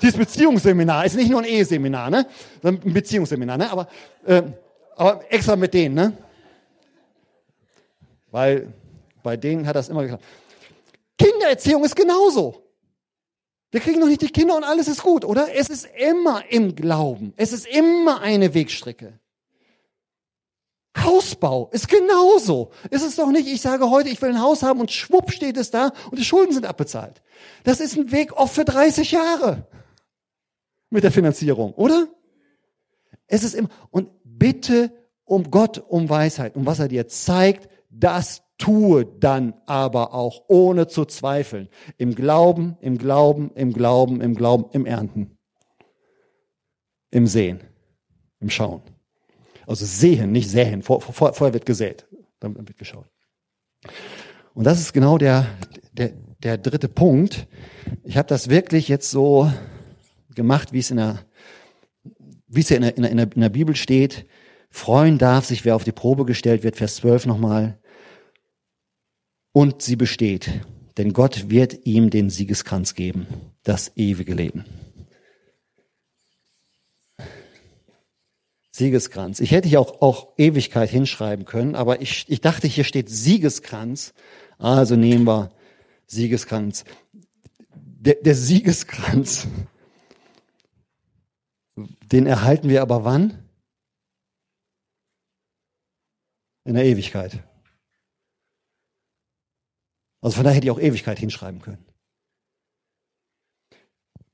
dieses 0.00 0.18
Beziehungsseminar 0.18 1.06
ist 1.06 1.16
nicht 1.16 1.30
nur 1.30 1.40
ein 1.40 1.46
Eheseminar, 1.46 2.10
ne? 2.10 2.26
Sondern 2.60 2.86
ein 2.86 2.92
Beziehungsseminar, 2.92 3.56
ne? 3.56 3.70
Aber, 3.70 3.88
äh, 4.26 4.42
aber 4.96 5.24
extra 5.32 5.56
mit 5.56 5.72
denen, 5.72 5.94
ne? 5.94 6.12
Weil 8.30 8.72
bei 9.22 9.36
denen 9.36 9.66
hat 9.66 9.76
das 9.76 9.88
immer 9.88 10.02
geklappt. 10.02 10.24
Kindererziehung 11.18 11.84
ist 11.84 11.96
genauso. 11.96 12.61
Wir 13.72 13.80
kriegen 13.80 14.00
noch 14.00 14.06
nicht 14.06 14.20
die 14.20 14.28
Kinder 14.28 14.54
und 14.54 14.64
alles 14.64 14.86
ist 14.86 15.02
gut, 15.02 15.24
oder? 15.24 15.48
Es 15.54 15.70
ist 15.70 15.88
immer 15.98 16.44
im 16.50 16.74
Glauben. 16.74 17.32
Es 17.36 17.54
ist 17.54 17.66
immer 17.66 18.20
eine 18.20 18.52
Wegstrecke. 18.52 19.18
Hausbau 20.98 21.70
ist 21.72 21.88
genauso. 21.88 22.70
Ist 22.90 23.02
es 23.02 23.16
doch 23.16 23.30
nicht, 23.30 23.48
ich 23.48 23.62
sage 23.62 23.88
heute, 23.88 24.10
ich 24.10 24.20
will 24.20 24.28
ein 24.28 24.42
Haus 24.42 24.62
haben 24.62 24.78
und 24.78 24.92
schwupp 24.92 25.32
steht 25.32 25.56
es 25.56 25.70
da 25.70 25.92
und 26.10 26.18
die 26.18 26.24
Schulden 26.24 26.52
sind 26.52 26.66
abbezahlt. 26.66 27.22
Das 27.64 27.80
ist 27.80 27.96
ein 27.96 28.12
Weg 28.12 28.34
oft 28.34 28.54
für 28.54 28.66
30 28.66 29.10
Jahre 29.10 29.66
mit 30.90 31.02
der 31.02 31.10
Finanzierung, 31.10 31.72
oder? 31.72 32.08
Es 33.26 33.42
ist 33.42 33.54
immer, 33.54 33.70
und 33.90 34.10
bitte 34.22 34.92
um 35.24 35.50
Gott 35.50 35.78
um 35.78 36.10
Weisheit. 36.10 36.56
Und 36.56 36.66
was 36.66 36.78
er 36.78 36.88
dir 36.88 37.08
zeigt, 37.08 37.70
das 37.88 38.42
tue 38.62 39.04
dann 39.04 39.54
aber 39.66 40.14
auch 40.14 40.44
ohne 40.46 40.86
zu 40.86 41.04
zweifeln. 41.04 41.68
Im 41.98 42.14
Glauben, 42.14 42.76
im 42.80 42.96
Glauben, 42.96 43.50
im 43.56 43.72
Glauben, 43.72 44.20
im 44.20 44.36
Glauben, 44.36 44.66
im 44.70 44.86
Ernten. 44.86 45.36
Im 47.10 47.26
Sehen, 47.26 47.60
im 48.38 48.50
Schauen. 48.50 48.82
Also 49.66 49.84
sehen, 49.84 50.30
nicht 50.30 50.48
säen. 50.48 50.82
Vor, 50.82 51.00
vor, 51.00 51.34
vorher 51.34 51.52
wird 51.52 51.66
gesät, 51.66 52.06
dann 52.38 52.56
wird 52.56 52.78
geschaut. 52.78 53.10
Und 54.54 54.62
das 54.62 54.78
ist 54.78 54.92
genau 54.92 55.18
der, 55.18 55.46
der, 55.92 56.12
der 56.38 56.56
dritte 56.56 56.88
Punkt. 56.88 57.48
Ich 58.04 58.16
habe 58.16 58.28
das 58.28 58.48
wirklich 58.48 58.86
jetzt 58.86 59.10
so 59.10 59.50
gemacht, 60.36 60.72
wie 60.72 60.78
es 60.78 60.92
in 60.92 60.98
der, 60.98 61.18
wie 62.46 62.60
es 62.60 62.68
ja 62.68 62.76
in 62.76 62.82
der, 62.82 62.96
in 62.96 63.16
der, 63.16 63.32
in 63.32 63.40
der 63.40 63.48
Bibel 63.48 63.74
steht. 63.74 64.24
Freuen 64.70 65.18
darf 65.18 65.46
sich, 65.46 65.64
wer 65.64 65.74
auf 65.74 65.82
die 65.82 65.90
Probe 65.90 66.24
gestellt 66.26 66.62
wird, 66.62 66.76
Vers 66.76 66.94
12 66.96 67.26
nochmal. 67.26 67.81
Und 69.52 69.82
sie 69.82 69.96
besteht, 69.96 70.50
denn 70.96 71.12
Gott 71.12 71.50
wird 71.50 71.86
ihm 71.86 72.10
den 72.10 72.30
Siegeskranz 72.30 72.94
geben, 72.94 73.26
das 73.62 73.92
ewige 73.96 74.34
Leben. 74.34 74.64
Siegeskranz. 78.70 79.40
Ich 79.40 79.50
hätte 79.50 79.68
hier 79.68 79.80
auch, 79.80 80.00
auch 80.00 80.32
Ewigkeit 80.38 80.88
hinschreiben 80.88 81.44
können, 81.44 81.74
aber 81.74 82.00
ich, 82.00 82.24
ich 82.28 82.40
dachte, 82.40 82.66
hier 82.66 82.84
steht 82.84 83.10
Siegeskranz. 83.10 84.14
Also 84.58 84.96
nehmen 84.96 85.26
wir 85.26 85.52
Siegeskranz. 86.06 86.84
Der, 87.74 88.14
der 88.14 88.34
Siegeskranz, 88.34 89.46
den 91.76 92.26
erhalten 92.26 92.70
wir 92.70 92.80
aber 92.80 93.04
wann? 93.04 93.38
In 96.64 96.74
der 96.74 96.84
Ewigkeit. 96.84 97.42
Also 100.22 100.36
von 100.36 100.44
daher 100.44 100.56
hätte 100.56 100.66
ich 100.66 100.70
auch 100.70 100.80
Ewigkeit 100.80 101.18
hinschreiben 101.18 101.60
können. 101.60 101.84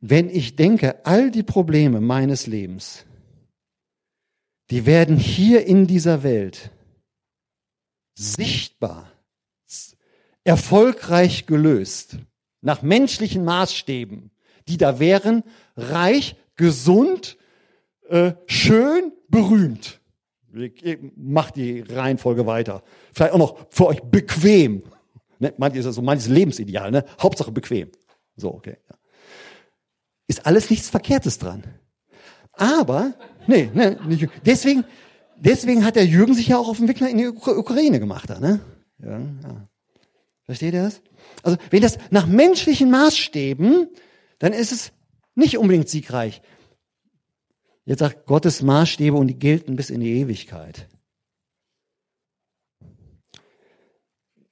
Wenn 0.00 0.30
ich 0.30 0.54
denke, 0.54 1.04
all 1.04 1.32
die 1.32 1.42
Probleme 1.42 2.00
meines 2.00 2.46
Lebens, 2.46 3.04
die 4.70 4.86
werden 4.86 5.16
hier 5.16 5.66
in 5.66 5.88
dieser 5.88 6.22
Welt 6.22 6.70
sichtbar, 8.14 9.10
erfolgreich 10.44 11.46
gelöst, 11.46 12.18
nach 12.60 12.82
menschlichen 12.82 13.44
Maßstäben, 13.44 14.30
die 14.68 14.76
da 14.76 14.98
wären, 14.98 15.42
reich, 15.76 16.36
gesund, 16.56 17.38
äh, 18.08 18.32
schön, 18.46 19.12
berühmt. 19.28 20.00
Macht 21.16 21.56
die 21.56 21.80
Reihenfolge 21.80 22.46
weiter. 22.46 22.82
Vielleicht 23.12 23.32
auch 23.32 23.38
noch 23.38 23.66
für 23.70 23.86
euch 23.86 24.00
bequem. 24.00 24.82
Ne? 25.38 25.54
Manches 25.56 25.86
ist 25.86 25.94
so 25.94 26.02
manches 26.02 26.28
Lebensideal, 26.28 26.90
ne? 26.90 27.04
Hauptsache 27.20 27.52
bequem. 27.52 27.90
So, 28.36 28.54
okay. 28.54 28.76
Ja. 28.88 28.96
Ist 30.26 30.46
alles 30.46 30.70
nichts 30.70 30.90
Verkehrtes 30.90 31.38
dran. 31.38 31.64
Aber 32.52 33.14
Nee, 33.48 33.70
nee, 33.72 33.96
nicht. 34.06 34.28
Deswegen, 34.44 34.84
deswegen 35.36 35.84
hat 35.84 35.96
der 35.96 36.04
Jürgen 36.04 36.34
sich 36.34 36.48
ja 36.48 36.58
auch 36.58 36.68
auf 36.68 36.76
den 36.76 36.86
Weg 36.86 37.00
in 37.00 37.16
die 37.16 37.26
Ukraine 37.26 37.98
gemacht, 37.98 38.28
da, 38.28 38.38
ne? 38.38 38.60
Ja, 39.02 39.18
ja. 39.18 39.68
Versteht 40.44 40.74
ihr 40.74 40.82
das? 40.82 41.00
Also, 41.42 41.56
wenn 41.70 41.80
das 41.80 41.98
nach 42.10 42.26
menschlichen 42.26 42.90
Maßstäben, 42.90 43.88
dann 44.38 44.52
ist 44.52 44.72
es 44.72 44.92
nicht 45.34 45.56
unbedingt 45.56 45.88
siegreich. 45.88 46.42
Jetzt 47.86 48.00
sagt 48.00 48.26
Gottes 48.26 48.60
Maßstäbe 48.60 49.16
und 49.16 49.28
die 49.28 49.38
gelten 49.38 49.76
bis 49.76 49.88
in 49.88 50.00
die 50.00 50.20
Ewigkeit. 50.20 50.88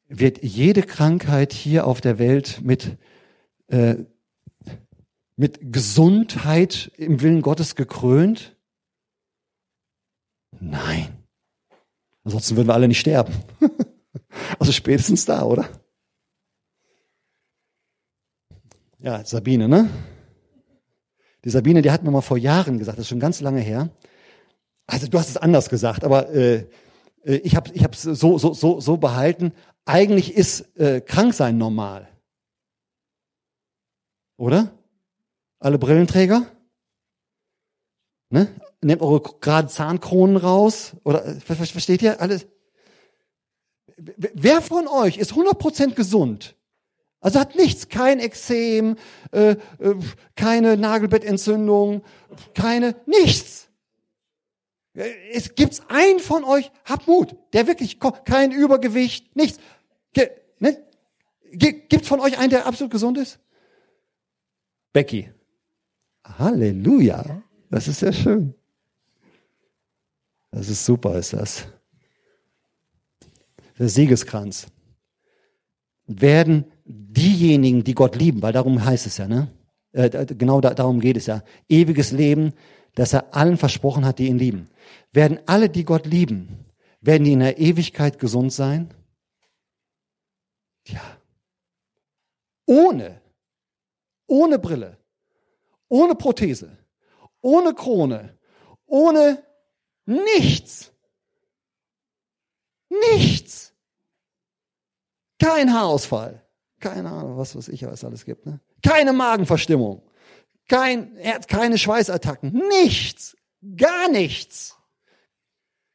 Wird 0.09 0.43
jede 0.43 0.83
Krankheit 0.83 1.53
hier 1.53 1.87
auf 1.87 2.01
der 2.01 2.19
Welt 2.19 2.61
mit, 2.63 2.97
äh, 3.69 3.97
mit 5.37 5.73
Gesundheit 5.73 6.93
im 6.97 7.21
Willen 7.21 7.43
Gottes 7.43 7.75
gekrönt? 7.75 8.57
Nein. 10.61 11.09
Ansonsten 12.25 12.57
würden 12.57 12.69
wir 12.69 12.75
alle 12.75 12.89
nicht 12.89 13.01
sterben. 13.01 13.35
also 14.59 14.73
spätestens 14.73 15.25
da, 15.25 15.43
oder? 15.43 15.69
Ja, 18.99 19.25
Sabine, 19.25 19.69
ne? 19.69 19.91
Die 21.45 21.51
Sabine, 21.51 21.83
die 21.83 21.91
hat 21.91 22.03
mir 22.03 22.11
mal 22.11 22.23
vor 22.23 22.39
Jahren 22.39 22.79
gesagt, 22.79 22.99
das 22.99 23.05
ist 23.05 23.09
schon 23.09 23.21
ganz 23.21 23.41
lange 23.41 23.61
her. 23.61 23.91
Also 24.87 25.07
du 25.07 25.19
hast 25.19 25.29
es 25.29 25.37
anders 25.37 25.69
gesagt, 25.69 26.05
aber 26.05 26.31
äh, 26.31 26.67
äh 27.27 27.37
ich 27.37 27.57
habe 27.57 27.71
ich 27.75 27.83
es 27.83 28.03
so, 28.03 28.39
so, 28.39 28.55
so, 28.55 28.81
so 28.81 28.97
behalten. 28.97 29.53
Eigentlich 29.85 30.35
ist 30.35 30.77
äh, 30.79 31.01
Kranksein 31.01 31.59
normal. 31.59 32.09
Oder? 34.37 34.73
Alle 35.59 35.79
Brillenträger? 35.79 36.47
Ne? 38.31 38.49
Nehmt 38.83 39.03
eure 39.03 39.21
gerade 39.41 39.69
Zahnkronen 39.69 40.37
raus. 40.37 40.97
Oder 41.05 41.25
äh, 41.27 41.41
versteht 41.41 42.03
ihr 42.03 42.21
alles? 42.21 42.47
Wer 43.97 44.61
von 44.61 44.89
euch 44.89 45.17
ist 45.17 45.33
100% 45.33 45.95
gesund? 45.95 46.57
Also 47.21 47.41
hat 47.41 47.57
nichts, 47.57 47.89
kein 47.89 48.21
Exem, 48.21 48.97
äh, 49.33 49.53
äh, 49.53 49.57
keine 50.37 50.77
Nagelbettentzündung, 50.77 52.03
keine, 52.55 52.95
nichts. 53.07 53.66
Es 54.97 55.55
gibt's 55.55 55.83
einen 55.89 56.21
von 56.21 56.43
euch, 56.45 56.71
habt 56.85 57.07
Mut, 57.07 57.37
der 57.53 57.67
wirklich 57.67 57.99
kein 58.25 58.51
Übergewicht, 58.51 59.37
nichts. 59.37 59.59
Ge, 60.15 60.31
ne? 60.59 60.83
Gibt's 61.53 62.09
von 62.09 62.21
euch 62.21 62.39
einen, 62.39 62.51
der 62.51 62.67
absolut 62.67 62.91
gesund 62.91 63.19
ist? 63.19 63.39
Becky. 64.93 65.31
Halleluja. 66.25 67.43
Das 67.71 67.89
ist 67.89 68.01
sehr 68.01 68.13
schön. 68.13 68.55
Das 70.51 70.69
ist 70.69 70.87
super, 70.87 71.19
ist 71.19 71.35
das. 71.35 71.67
Der 73.79 73.89
Siegeskranz. 73.89 74.67
Werden 76.07 76.65
diejenigen, 76.85 77.85
die 77.85 77.95
Gott 77.95 78.17
lieben, 78.17 78.41
weil 78.41 78.53
darum 78.53 78.83
heißt 78.85 79.07
es 79.07 79.19
ja, 79.19 79.29
ne? 79.29 79.49
Äh, 79.93 80.27
genau 80.27 80.61
da, 80.61 80.73
darum 80.73 81.01
geht 81.01 81.17
es 81.17 81.27
ja. 81.27 81.43
Ewiges 81.69 82.13
Leben, 82.13 82.53
das 82.97 83.13
er 83.13 83.35
allen 83.35 83.59
versprochen 83.59 84.05
hat, 84.05 84.19
die 84.19 84.27
ihn 84.27 84.39
lieben. 84.39 84.69
Werden 85.13 85.39
alle, 85.47 85.69
die 85.69 85.85
Gott 85.85 86.07
lieben, 86.07 86.65
werden 87.01 87.25
die 87.25 87.35
in 87.35 87.41
der 87.41 87.59
Ewigkeit 87.59 88.19
gesund 88.19 88.53
sein? 88.53 88.93
Ja. 90.87 91.19
Ohne, 92.67 93.21
ohne 94.27 94.59
Brille, 94.59 94.97
ohne 95.89 96.15
Prothese, 96.15 96.77
ohne 97.43 97.75
Krone, 97.75 98.37
ohne 98.87 99.45
nichts. 100.07 100.91
Nichts. 102.89 103.75
Kein 105.39 105.73
Haarausfall. 105.73 106.43
Keine 106.81 107.11
Ahnung, 107.11 107.37
was 107.37 107.55
weiß 107.55 107.69
ich, 107.69 107.85
was 107.85 108.05
alles 108.05 108.25
gibt. 108.25 108.47
Ne? 108.47 108.61
Keine 108.83 109.13
Magenverstimmung. 109.13 110.03
Kein, 110.69 111.17
keine 111.49 111.79
Schweißattacken. 111.79 112.53
Nichts. 112.81 113.37
Gar 113.77 114.11
nichts. 114.11 114.77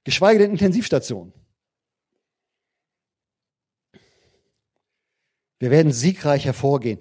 Geschweige 0.03 0.39
denn 0.39 0.51
Intensivstation. 0.51 1.33
Wir 5.59 5.69
werden 5.69 5.91
siegreich 5.91 6.45
hervorgehen. 6.45 6.99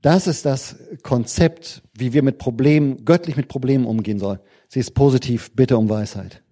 Das 0.00 0.26
ist 0.26 0.46
das 0.46 0.76
Konzept, 1.02 1.82
wie 1.92 2.14
wir 2.14 2.22
mit 2.22 2.38
Problemen, 2.38 3.04
göttlich 3.04 3.36
mit 3.36 3.48
Problemen 3.48 3.84
umgehen 3.84 4.18
sollen. 4.18 4.40
Sie 4.68 4.80
ist 4.80 4.94
positiv, 4.94 5.50
bitte 5.54 5.76
um 5.76 5.90
Weisheit. 5.90 6.42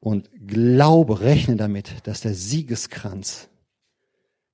Und 0.00 0.30
glaube, 0.46 1.20
rechne 1.20 1.56
damit, 1.56 2.06
dass 2.06 2.20
der 2.20 2.34
Siegeskranz 2.34 3.48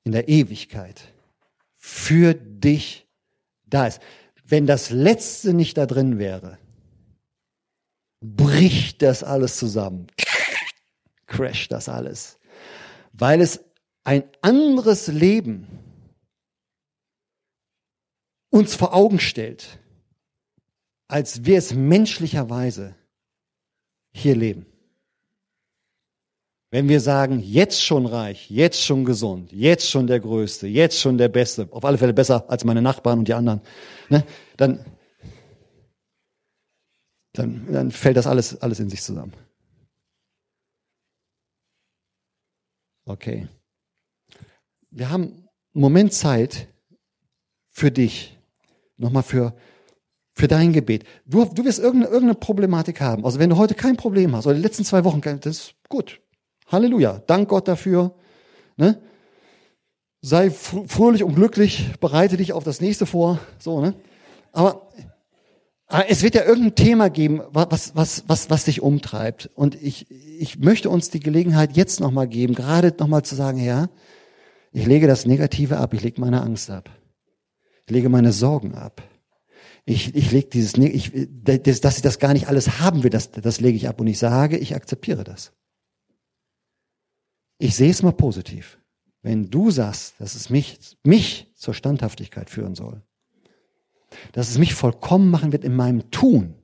in 0.04 0.12
der 0.12 0.28
Ewigkeit 0.28 1.12
für 1.76 2.34
dich 2.34 3.08
da 3.64 3.88
ist. 3.88 4.00
Wenn 4.48 4.66
das 4.66 4.90
Letzte 4.90 5.54
nicht 5.54 5.76
da 5.76 5.86
drin 5.86 6.18
wäre, 6.18 6.58
bricht 8.20 9.02
das 9.02 9.24
alles 9.24 9.56
zusammen. 9.56 10.06
Crasht 11.26 11.72
das 11.72 11.88
alles. 11.88 12.38
Weil 13.12 13.40
es 13.40 13.64
ein 14.04 14.24
anderes 14.42 15.08
Leben 15.08 15.66
uns 18.50 18.76
vor 18.76 18.94
Augen 18.94 19.18
stellt, 19.18 19.80
als 21.08 21.44
wir 21.44 21.58
es 21.58 21.74
menschlicherweise 21.74 22.94
hier 24.12 24.36
leben. 24.36 24.66
Wenn 26.76 26.90
wir 26.90 27.00
sagen, 27.00 27.40
jetzt 27.40 27.82
schon 27.82 28.04
reich, 28.04 28.50
jetzt 28.50 28.84
schon 28.84 29.06
gesund, 29.06 29.50
jetzt 29.50 29.88
schon 29.88 30.06
der 30.06 30.20
Größte, 30.20 30.66
jetzt 30.66 31.00
schon 31.00 31.16
der 31.16 31.30
Beste, 31.30 31.66
auf 31.70 31.86
alle 31.86 31.96
Fälle 31.96 32.12
besser 32.12 32.44
als 32.50 32.64
meine 32.64 32.82
Nachbarn 32.82 33.20
und 33.20 33.28
die 33.28 33.32
anderen, 33.32 33.62
ne, 34.10 34.26
dann, 34.58 34.84
dann, 37.32 37.72
dann 37.72 37.90
fällt 37.90 38.18
das 38.18 38.26
alles, 38.26 38.60
alles 38.60 38.78
in 38.78 38.90
sich 38.90 39.00
zusammen. 39.02 39.32
Okay. 43.06 43.48
Wir 44.90 45.08
haben 45.08 45.22
einen 45.22 45.48
Moment 45.72 46.12
Zeit 46.12 46.68
für 47.70 47.90
dich, 47.90 48.36
nochmal 48.98 49.22
für, 49.22 49.56
für 50.34 50.46
dein 50.46 50.74
Gebet. 50.74 51.06
Du, 51.24 51.42
du 51.46 51.64
wirst 51.64 51.78
irgendeine, 51.78 52.12
irgendeine 52.12 52.38
Problematik 52.38 53.00
haben. 53.00 53.24
Also 53.24 53.38
wenn 53.38 53.48
du 53.48 53.56
heute 53.56 53.74
kein 53.74 53.96
Problem 53.96 54.36
hast, 54.36 54.44
oder 54.44 54.56
die 54.56 54.60
letzten 54.60 54.84
zwei 54.84 55.04
Wochen, 55.04 55.22
das 55.22 55.46
ist 55.46 55.74
gut. 55.88 56.20
Halleluja. 56.66 57.22
Dank 57.26 57.48
Gott 57.48 57.68
dafür. 57.68 58.14
Ne? 58.76 59.00
Sei 60.20 60.50
fröhlich 60.50 61.22
und 61.22 61.34
glücklich, 61.34 61.92
bereite 62.00 62.36
dich 62.36 62.52
auf 62.52 62.64
das 62.64 62.80
nächste 62.80 63.06
vor. 63.06 63.38
So, 63.58 63.80
ne? 63.80 63.94
Aber 64.52 64.88
es 66.08 66.22
wird 66.22 66.34
ja 66.34 66.44
irgendein 66.44 66.74
Thema 66.74 67.10
geben, 67.10 67.42
was, 67.50 67.94
was, 67.94 68.24
was, 68.26 68.50
was 68.50 68.64
dich 68.64 68.82
umtreibt. 68.82 69.50
Und 69.54 69.80
ich, 69.80 70.10
ich 70.10 70.58
möchte 70.58 70.90
uns 70.90 71.10
die 71.10 71.20
Gelegenheit 71.20 71.76
jetzt 71.76 72.00
nochmal 72.00 72.26
geben, 72.26 72.54
gerade 72.54 72.92
nochmal 72.98 73.22
zu 73.22 73.36
sagen, 73.36 73.58
Herr, 73.58 73.88
ich 74.72 74.86
lege 74.86 75.06
das 75.06 75.26
Negative 75.26 75.78
ab, 75.78 75.94
ich 75.94 76.02
lege 76.02 76.20
meine 76.20 76.42
Angst 76.42 76.70
ab. 76.70 76.90
Ich 77.86 77.92
lege 77.92 78.08
meine 78.08 78.32
Sorgen 78.32 78.74
ab. 78.74 79.02
Ich, 79.84 80.16
ich 80.16 80.32
lege 80.32 80.48
dieses, 80.48 80.76
ich, 80.76 81.12
das, 81.44 81.80
dass 81.80 81.96
ich 81.96 82.02
das 82.02 82.18
gar 82.18 82.32
nicht 82.32 82.48
alles 82.48 82.80
haben 82.80 83.04
will, 83.04 83.10
das, 83.10 83.30
das 83.30 83.60
lege 83.60 83.76
ich 83.76 83.88
ab. 83.88 84.00
Und 84.00 84.08
ich 84.08 84.18
sage, 84.18 84.58
ich 84.58 84.74
akzeptiere 84.74 85.22
das. 85.22 85.52
Ich 87.58 87.76
sehe 87.76 87.90
es 87.90 88.02
mal 88.02 88.12
positiv. 88.12 88.78
Wenn 89.22 89.50
du 89.50 89.70
sagst, 89.70 90.14
dass 90.20 90.34
es 90.34 90.50
mich, 90.50 90.78
mich 91.02 91.52
zur 91.54 91.74
Standhaftigkeit 91.74 92.50
führen 92.50 92.74
soll, 92.74 93.02
dass 94.32 94.48
es 94.48 94.58
mich 94.58 94.74
vollkommen 94.74 95.30
machen 95.30 95.52
wird 95.52 95.64
in 95.64 95.74
meinem 95.74 96.10
Tun, 96.10 96.54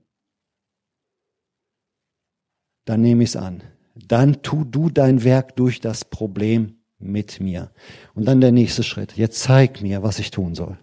dann 2.84 3.00
nehme 3.00 3.24
ich 3.24 3.30
es 3.30 3.36
an. 3.36 3.62
Dann 3.94 4.42
tu 4.42 4.64
du 4.64 4.90
dein 4.90 5.24
Werk 5.24 5.56
durch 5.56 5.80
das 5.80 6.04
Problem 6.04 6.76
mit 6.98 7.40
mir. 7.40 7.72
Und 8.14 8.26
dann 8.26 8.40
der 8.40 8.52
nächste 8.52 8.82
Schritt. 8.82 9.16
Jetzt 9.16 9.40
zeig 9.40 9.82
mir, 9.82 10.02
was 10.02 10.18
ich 10.18 10.30
tun 10.30 10.54
soll. 10.54 10.78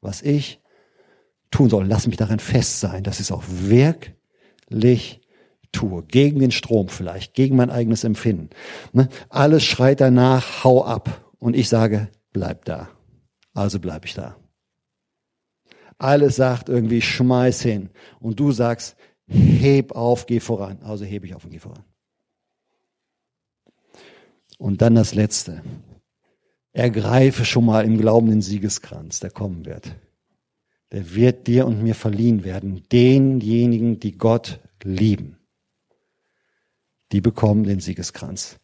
Was 0.00 0.22
ich 0.22 0.60
tun 1.50 1.70
soll. 1.70 1.86
Lass 1.86 2.06
mich 2.06 2.16
darin 2.16 2.40
fest 2.40 2.80
sein, 2.80 3.04
dass 3.04 3.16
ich 3.16 3.26
es 3.26 3.32
auch 3.32 3.44
wirklich 3.46 5.20
tue, 5.74 6.02
gegen 6.04 6.38
den 6.38 6.50
Strom 6.50 6.88
vielleicht, 6.88 7.34
gegen 7.34 7.56
mein 7.56 7.70
eigenes 7.70 8.04
Empfinden. 8.04 8.50
Ne? 8.92 9.08
Alles 9.28 9.64
schreit 9.64 10.00
danach, 10.00 10.64
hau 10.64 10.84
ab. 10.84 11.32
Und 11.38 11.54
ich 11.54 11.68
sage, 11.68 12.08
bleib 12.32 12.64
da. 12.64 12.88
Also 13.52 13.78
bleib 13.78 14.06
ich 14.06 14.14
da. 14.14 14.36
Alles 15.98 16.36
sagt 16.36 16.68
irgendwie, 16.68 17.02
schmeiß 17.02 17.60
hin. 17.62 17.90
Und 18.20 18.40
du 18.40 18.52
sagst, 18.52 18.96
heb 19.26 19.92
auf, 19.92 20.26
geh 20.26 20.40
voran. 20.40 20.78
Also 20.82 21.04
hebe 21.04 21.26
ich 21.26 21.34
auf 21.34 21.44
und 21.44 21.50
geh 21.50 21.58
voran. 21.58 21.84
Und 24.58 24.80
dann 24.80 24.94
das 24.94 25.14
Letzte. 25.14 25.62
Ergreife 26.72 27.44
schon 27.44 27.66
mal 27.66 27.84
im 27.84 27.98
Glauben 27.98 28.30
den 28.30 28.42
Siegeskranz, 28.42 29.20
der 29.20 29.30
kommen 29.30 29.64
wird. 29.66 29.94
Der 30.90 31.14
wird 31.14 31.46
dir 31.46 31.66
und 31.66 31.82
mir 31.82 31.94
verliehen 31.94 32.44
werden. 32.44 32.82
Denjenigen, 32.90 34.00
die 34.00 34.18
Gott 34.18 34.60
lieben 34.82 35.43
die 37.12 37.20
bekommen 37.20 37.64
den 37.64 37.80
Siegeskranz. 37.80 38.58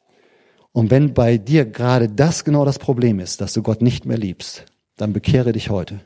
Und 0.72 0.90
wenn 0.90 1.14
bei 1.14 1.38
dir 1.38 1.64
gerade 1.64 2.08
das 2.08 2.44
genau 2.44 2.64
das 2.64 2.78
Problem 2.78 3.18
ist, 3.18 3.40
dass 3.40 3.52
du 3.52 3.62
Gott 3.62 3.82
nicht 3.82 4.06
mehr 4.06 4.18
liebst, 4.18 4.66
dann 4.96 5.12
bekehre 5.12 5.52
dich 5.52 5.70
heute. 5.70 6.00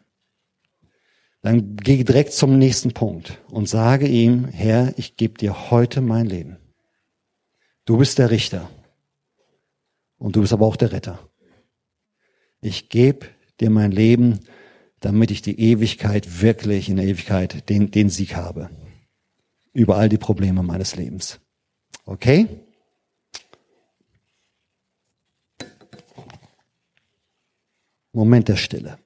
Dann 1.43 1.76
geh 1.76 2.03
direkt 2.05 2.32
zum 2.32 2.59
nächsten 2.59 2.93
Punkt 2.93 3.43
und 3.51 3.68
sage 3.68 4.09
ihm, 4.09 4.47
Herr, 4.47 4.95
ich 4.97 5.16
gebe 5.16 5.37
dir 5.37 5.70
heute 5.70 6.01
mein 6.01 6.26
Leben. 6.26 6.57
Du 7.85 7.99
bist 7.99 8.18
der 8.18 8.30
Richter 8.30 8.70
und 10.16 10.37
du 10.37 10.41
bist 10.41 10.55
aber 10.55 10.64
auch 10.64 10.76
der 10.76 10.93
Retter. 10.93 11.18
Ich 12.62 12.89
gebe 12.89 13.26
dir 13.61 13.68
mein 13.68 13.91
Leben, 13.91 14.41
damit 15.01 15.30
ich 15.30 15.43
die 15.43 15.61
Ewigkeit 15.61 16.41
wirklich 16.41 16.89
in 16.89 16.97
der 16.97 17.05
Ewigkeit 17.05 17.68
den, 17.68 17.91
den 17.91 18.09
Sieg 18.09 18.37
habe 18.37 18.70
über 19.74 19.97
all 19.97 20.09
die 20.09 20.18
Probleme 20.18 20.62
meines 20.62 20.97
Lebens. 20.97 21.41
Okay? 22.07 22.49
Moment 28.13 28.49
der 28.49 28.57
Stille. 28.57 28.99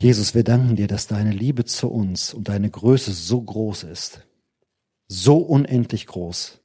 Jesus, 0.00 0.34
wir 0.34 0.42
danken 0.42 0.74
dir, 0.74 0.88
dass 0.88 1.06
deine 1.06 1.30
Liebe 1.30 1.64
zu 1.64 1.88
uns 1.88 2.34
und 2.34 2.48
deine 2.48 2.68
Größe 2.68 3.12
so 3.12 3.40
groß 3.40 3.84
ist 3.84 4.26
so 5.12 5.36
unendlich 5.36 6.06
groß, 6.06 6.60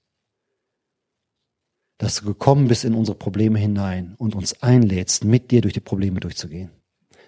dass 1.98 2.16
du 2.18 2.26
gekommen 2.26 2.68
bist 2.68 2.86
in 2.86 2.94
unsere 2.94 3.18
Probleme 3.18 3.60
hinein 3.60 4.16
und 4.18 4.36
uns 4.36 4.62
einlädst, 4.62 5.26
mit 5.26 5.52
dir 5.52 5.62
durch 5.62 5.74
die 5.74 5.80
Probleme 5.80 6.20
durchzugehen. 6.20 6.72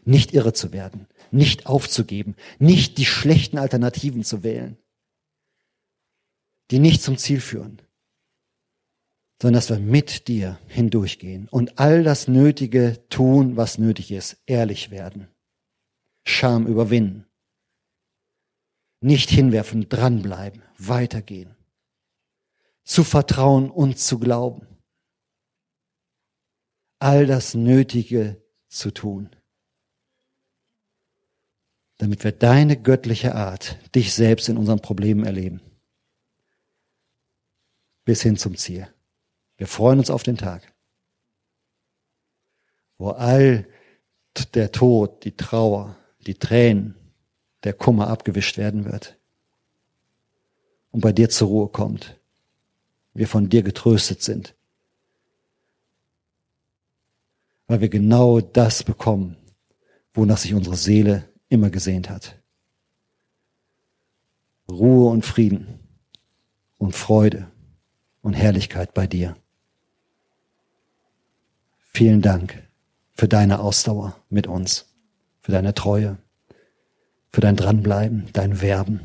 Nicht 0.06 0.34
irre 0.34 0.54
zu 0.54 0.72
werden, 0.72 1.08
nicht 1.30 1.66
aufzugeben, 1.66 2.36
nicht 2.58 2.98
die 2.98 3.06
schlechten 3.06 3.58
Alternativen 3.58 4.24
zu 4.24 4.44
wählen, 4.44 4.78
die 6.72 6.80
nicht 6.80 7.02
zum 7.02 7.18
Ziel 7.18 7.42
führen, 7.42 7.82
sondern 9.42 9.56
dass 9.56 9.70
wir 9.70 9.80
mit 9.80 10.28
dir 10.30 10.58
hindurchgehen 10.68 11.50
und 11.50 11.80
all 11.80 12.04
das 12.04 12.28
Nötige 12.28 13.04
tun, 13.10 13.58
was 13.58 13.78
nötig 13.78 14.12
ist, 14.12 14.38
ehrlich 14.46 14.90
werden, 14.90 15.28
Scham 16.26 16.68
überwinden, 16.68 17.29
nicht 19.02 19.30
hinwerfen, 19.30 19.88
dranbleiben, 19.88 20.62
weitergehen, 20.78 21.56
zu 22.84 23.04
vertrauen 23.04 23.70
und 23.70 23.98
zu 24.00 24.20
glauben, 24.20 24.68
all 27.00 27.26
das 27.26 27.54
Nötige 27.54 28.42
zu 28.68 28.92
tun, 28.92 29.30
damit 31.98 32.24
wir 32.24 32.32
deine 32.32 32.82
göttliche 32.82 33.36
Art, 33.36 33.78
dich 33.96 34.14
selbst 34.14 34.50
in 34.50 34.58
unseren 34.58 34.82
Problemen 34.82 35.26
erleben, 35.26 35.62
bis 38.06 38.22
hin 38.22 38.38
zum 38.38 38.58
Ziel. 38.58 38.94
Wir 39.58 39.68
freuen 39.68 40.00
uns 40.00 40.10
auf 40.10 40.24
den 40.24 40.38
Tag, 40.38 40.74
wo 42.98 43.10
all 43.12 43.68
der 44.54 44.72
Tod, 44.72 45.24
die 45.26 45.36
Trauer, 45.36 45.98
die 46.26 46.36
Tränen, 46.36 46.96
der 47.64 47.74
Kummer 47.74 48.08
abgewischt 48.08 48.58
werden 48.58 48.86
wird 48.86 49.18
und 50.92 51.02
bei 51.02 51.12
dir 51.12 51.30
zur 51.30 51.48
Ruhe 51.50 51.68
kommt. 51.70 52.20
Wir 53.14 53.28
von 53.28 53.50
dir 53.50 53.64
getröstet 53.64 54.22
sind, 54.22 54.56
weil 57.68 57.82
wir 57.82 57.90
genau 57.90 58.40
das 58.40 58.84
bekommen, 58.84 59.36
wonach 60.14 60.38
sich 60.38 60.54
unsere 60.54 60.76
Seele 60.76 61.28
immer 61.50 61.70
gesehnt 61.70 62.10
hat. 62.10 62.38
Ruhe 64.70 65.10
und 65.10 65.26
Frieden 65.26 65.80
und 66.78 66.96
Freude 66.96 67.52
und 68.22 68.34
Herrlichkeit 68.34 68.94
bei 68.94 69.08
dir. 69.08 69.36
Vielen 71.92 72.22
Dank 72.22 72.64
für 73.14 73.28
deine 73.28 73.60
Ausdauer 73.60 74.16
mit 74.30 74.48
uns, 74.48 74.86
für 75.42 75.52
deine 75.52 75.74
Treue, 75.74 76.18
für 77.40 77.44
dein 77.44 77.56
Dranbleiben, 77.56 78.26
dein 78.34 78.60
Werben. 78.62 79.00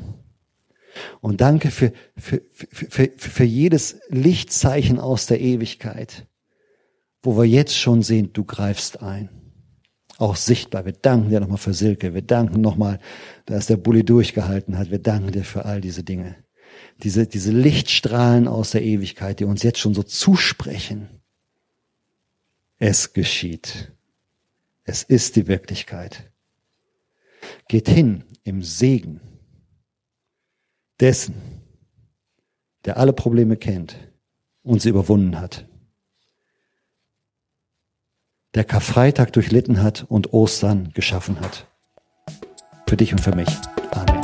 Und 1.20 1.40
danke 1.40 1.70
für, 1.70 1.92
für, 2.16 2.42
für, 2.50 2.76
für, 2.88 3.10
für 3.16 3.44
jedes 3.44 4.00
Lichtzeichen 4.08 4.98
aus 4.98 5.26
der 5.26 5.40
Ewigkeit, 5.40 6.26
wo 7.22 7.36
wir 7.36 7.44
jetzt 7.44 7.78
schon 7.78 8.02
sehen, 8.02 8.32
du 8.32 8.42
greifst 8.42 9.00
ein. 9.00 9.28
Auch 10.18 10.34
sichtbar. 10.34 10.84
Wir 10.84 10.94
danken 10.94 11.30
dir 11.30 11.38
nochmal 11.38 11.58
für 11.58 11.74
Silke. 11.74 12.12
Wir 12.12 12.22
danken 12.22 12.60
nochmal, 12.60 12.98
dass 13.46 13.66
der 13.66 13.76
Bulli 13.76 14.04
durchgehalten 14.04 14.78
hat. 14.78 14.90
Wir 14.90 14.98
danken 14.98 15.30
dir 15.30 15.44
für 15.44 15.64
all 15.64 15.80
diese 15.80 16.02
Dinge. 16.02 16.34
Diese, 17.04 17.28
diese 17.28 17.52
Lichtstrahlen 17.52 18.48
aus 18.48 18.72
der 18.72 18.82
Ewigkeit, 18.82 19.38
die 19.38 19.44
uns 19.44 19.62
jetzt 19.62 19.78
schon 19.78 19.94
so 19.94 20.02
zusprechen 20.02 21.08
es 22.80 23.12
geschieht. 23.12 23.92
Es 24.82 25.04
ist 25.04 25.36
die 25.36 25.46
Wirklichkeit. 25.46 26.33
Geht 27.68 27.88
hin 27.88 28.24
im 28.44 28.62
Segen 28.62 29.20
dessen, 31.00 31.34
der 32.84 32.96
alle 32.98 33.12
Probleme 33.12 33.56
kennt 33.56 33.96
und 34.62 34.80
sie 34.80 34.90
überwunden 34.90 35.40
hat. 35.40 35.66
Der 38.54 38.64
Karfreitag 38.64 39.32
durchlitten 39.32 39.82
hat 39.82 40.04
und 40.08 40.32
Ostern 40.32 40.92
geschaffen 40.94 41.40
hat. 41.40 41.66
Für 42.86 42.96
dich 42.96 43.12
und 43.12 43.20
für 43.20 43.34
mich. 43.34 43.48
Amen. 43.90 44.22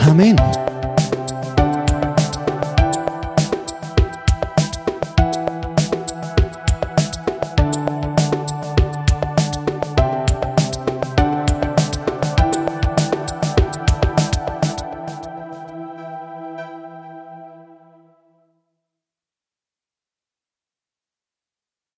Amen. 0.00 0.73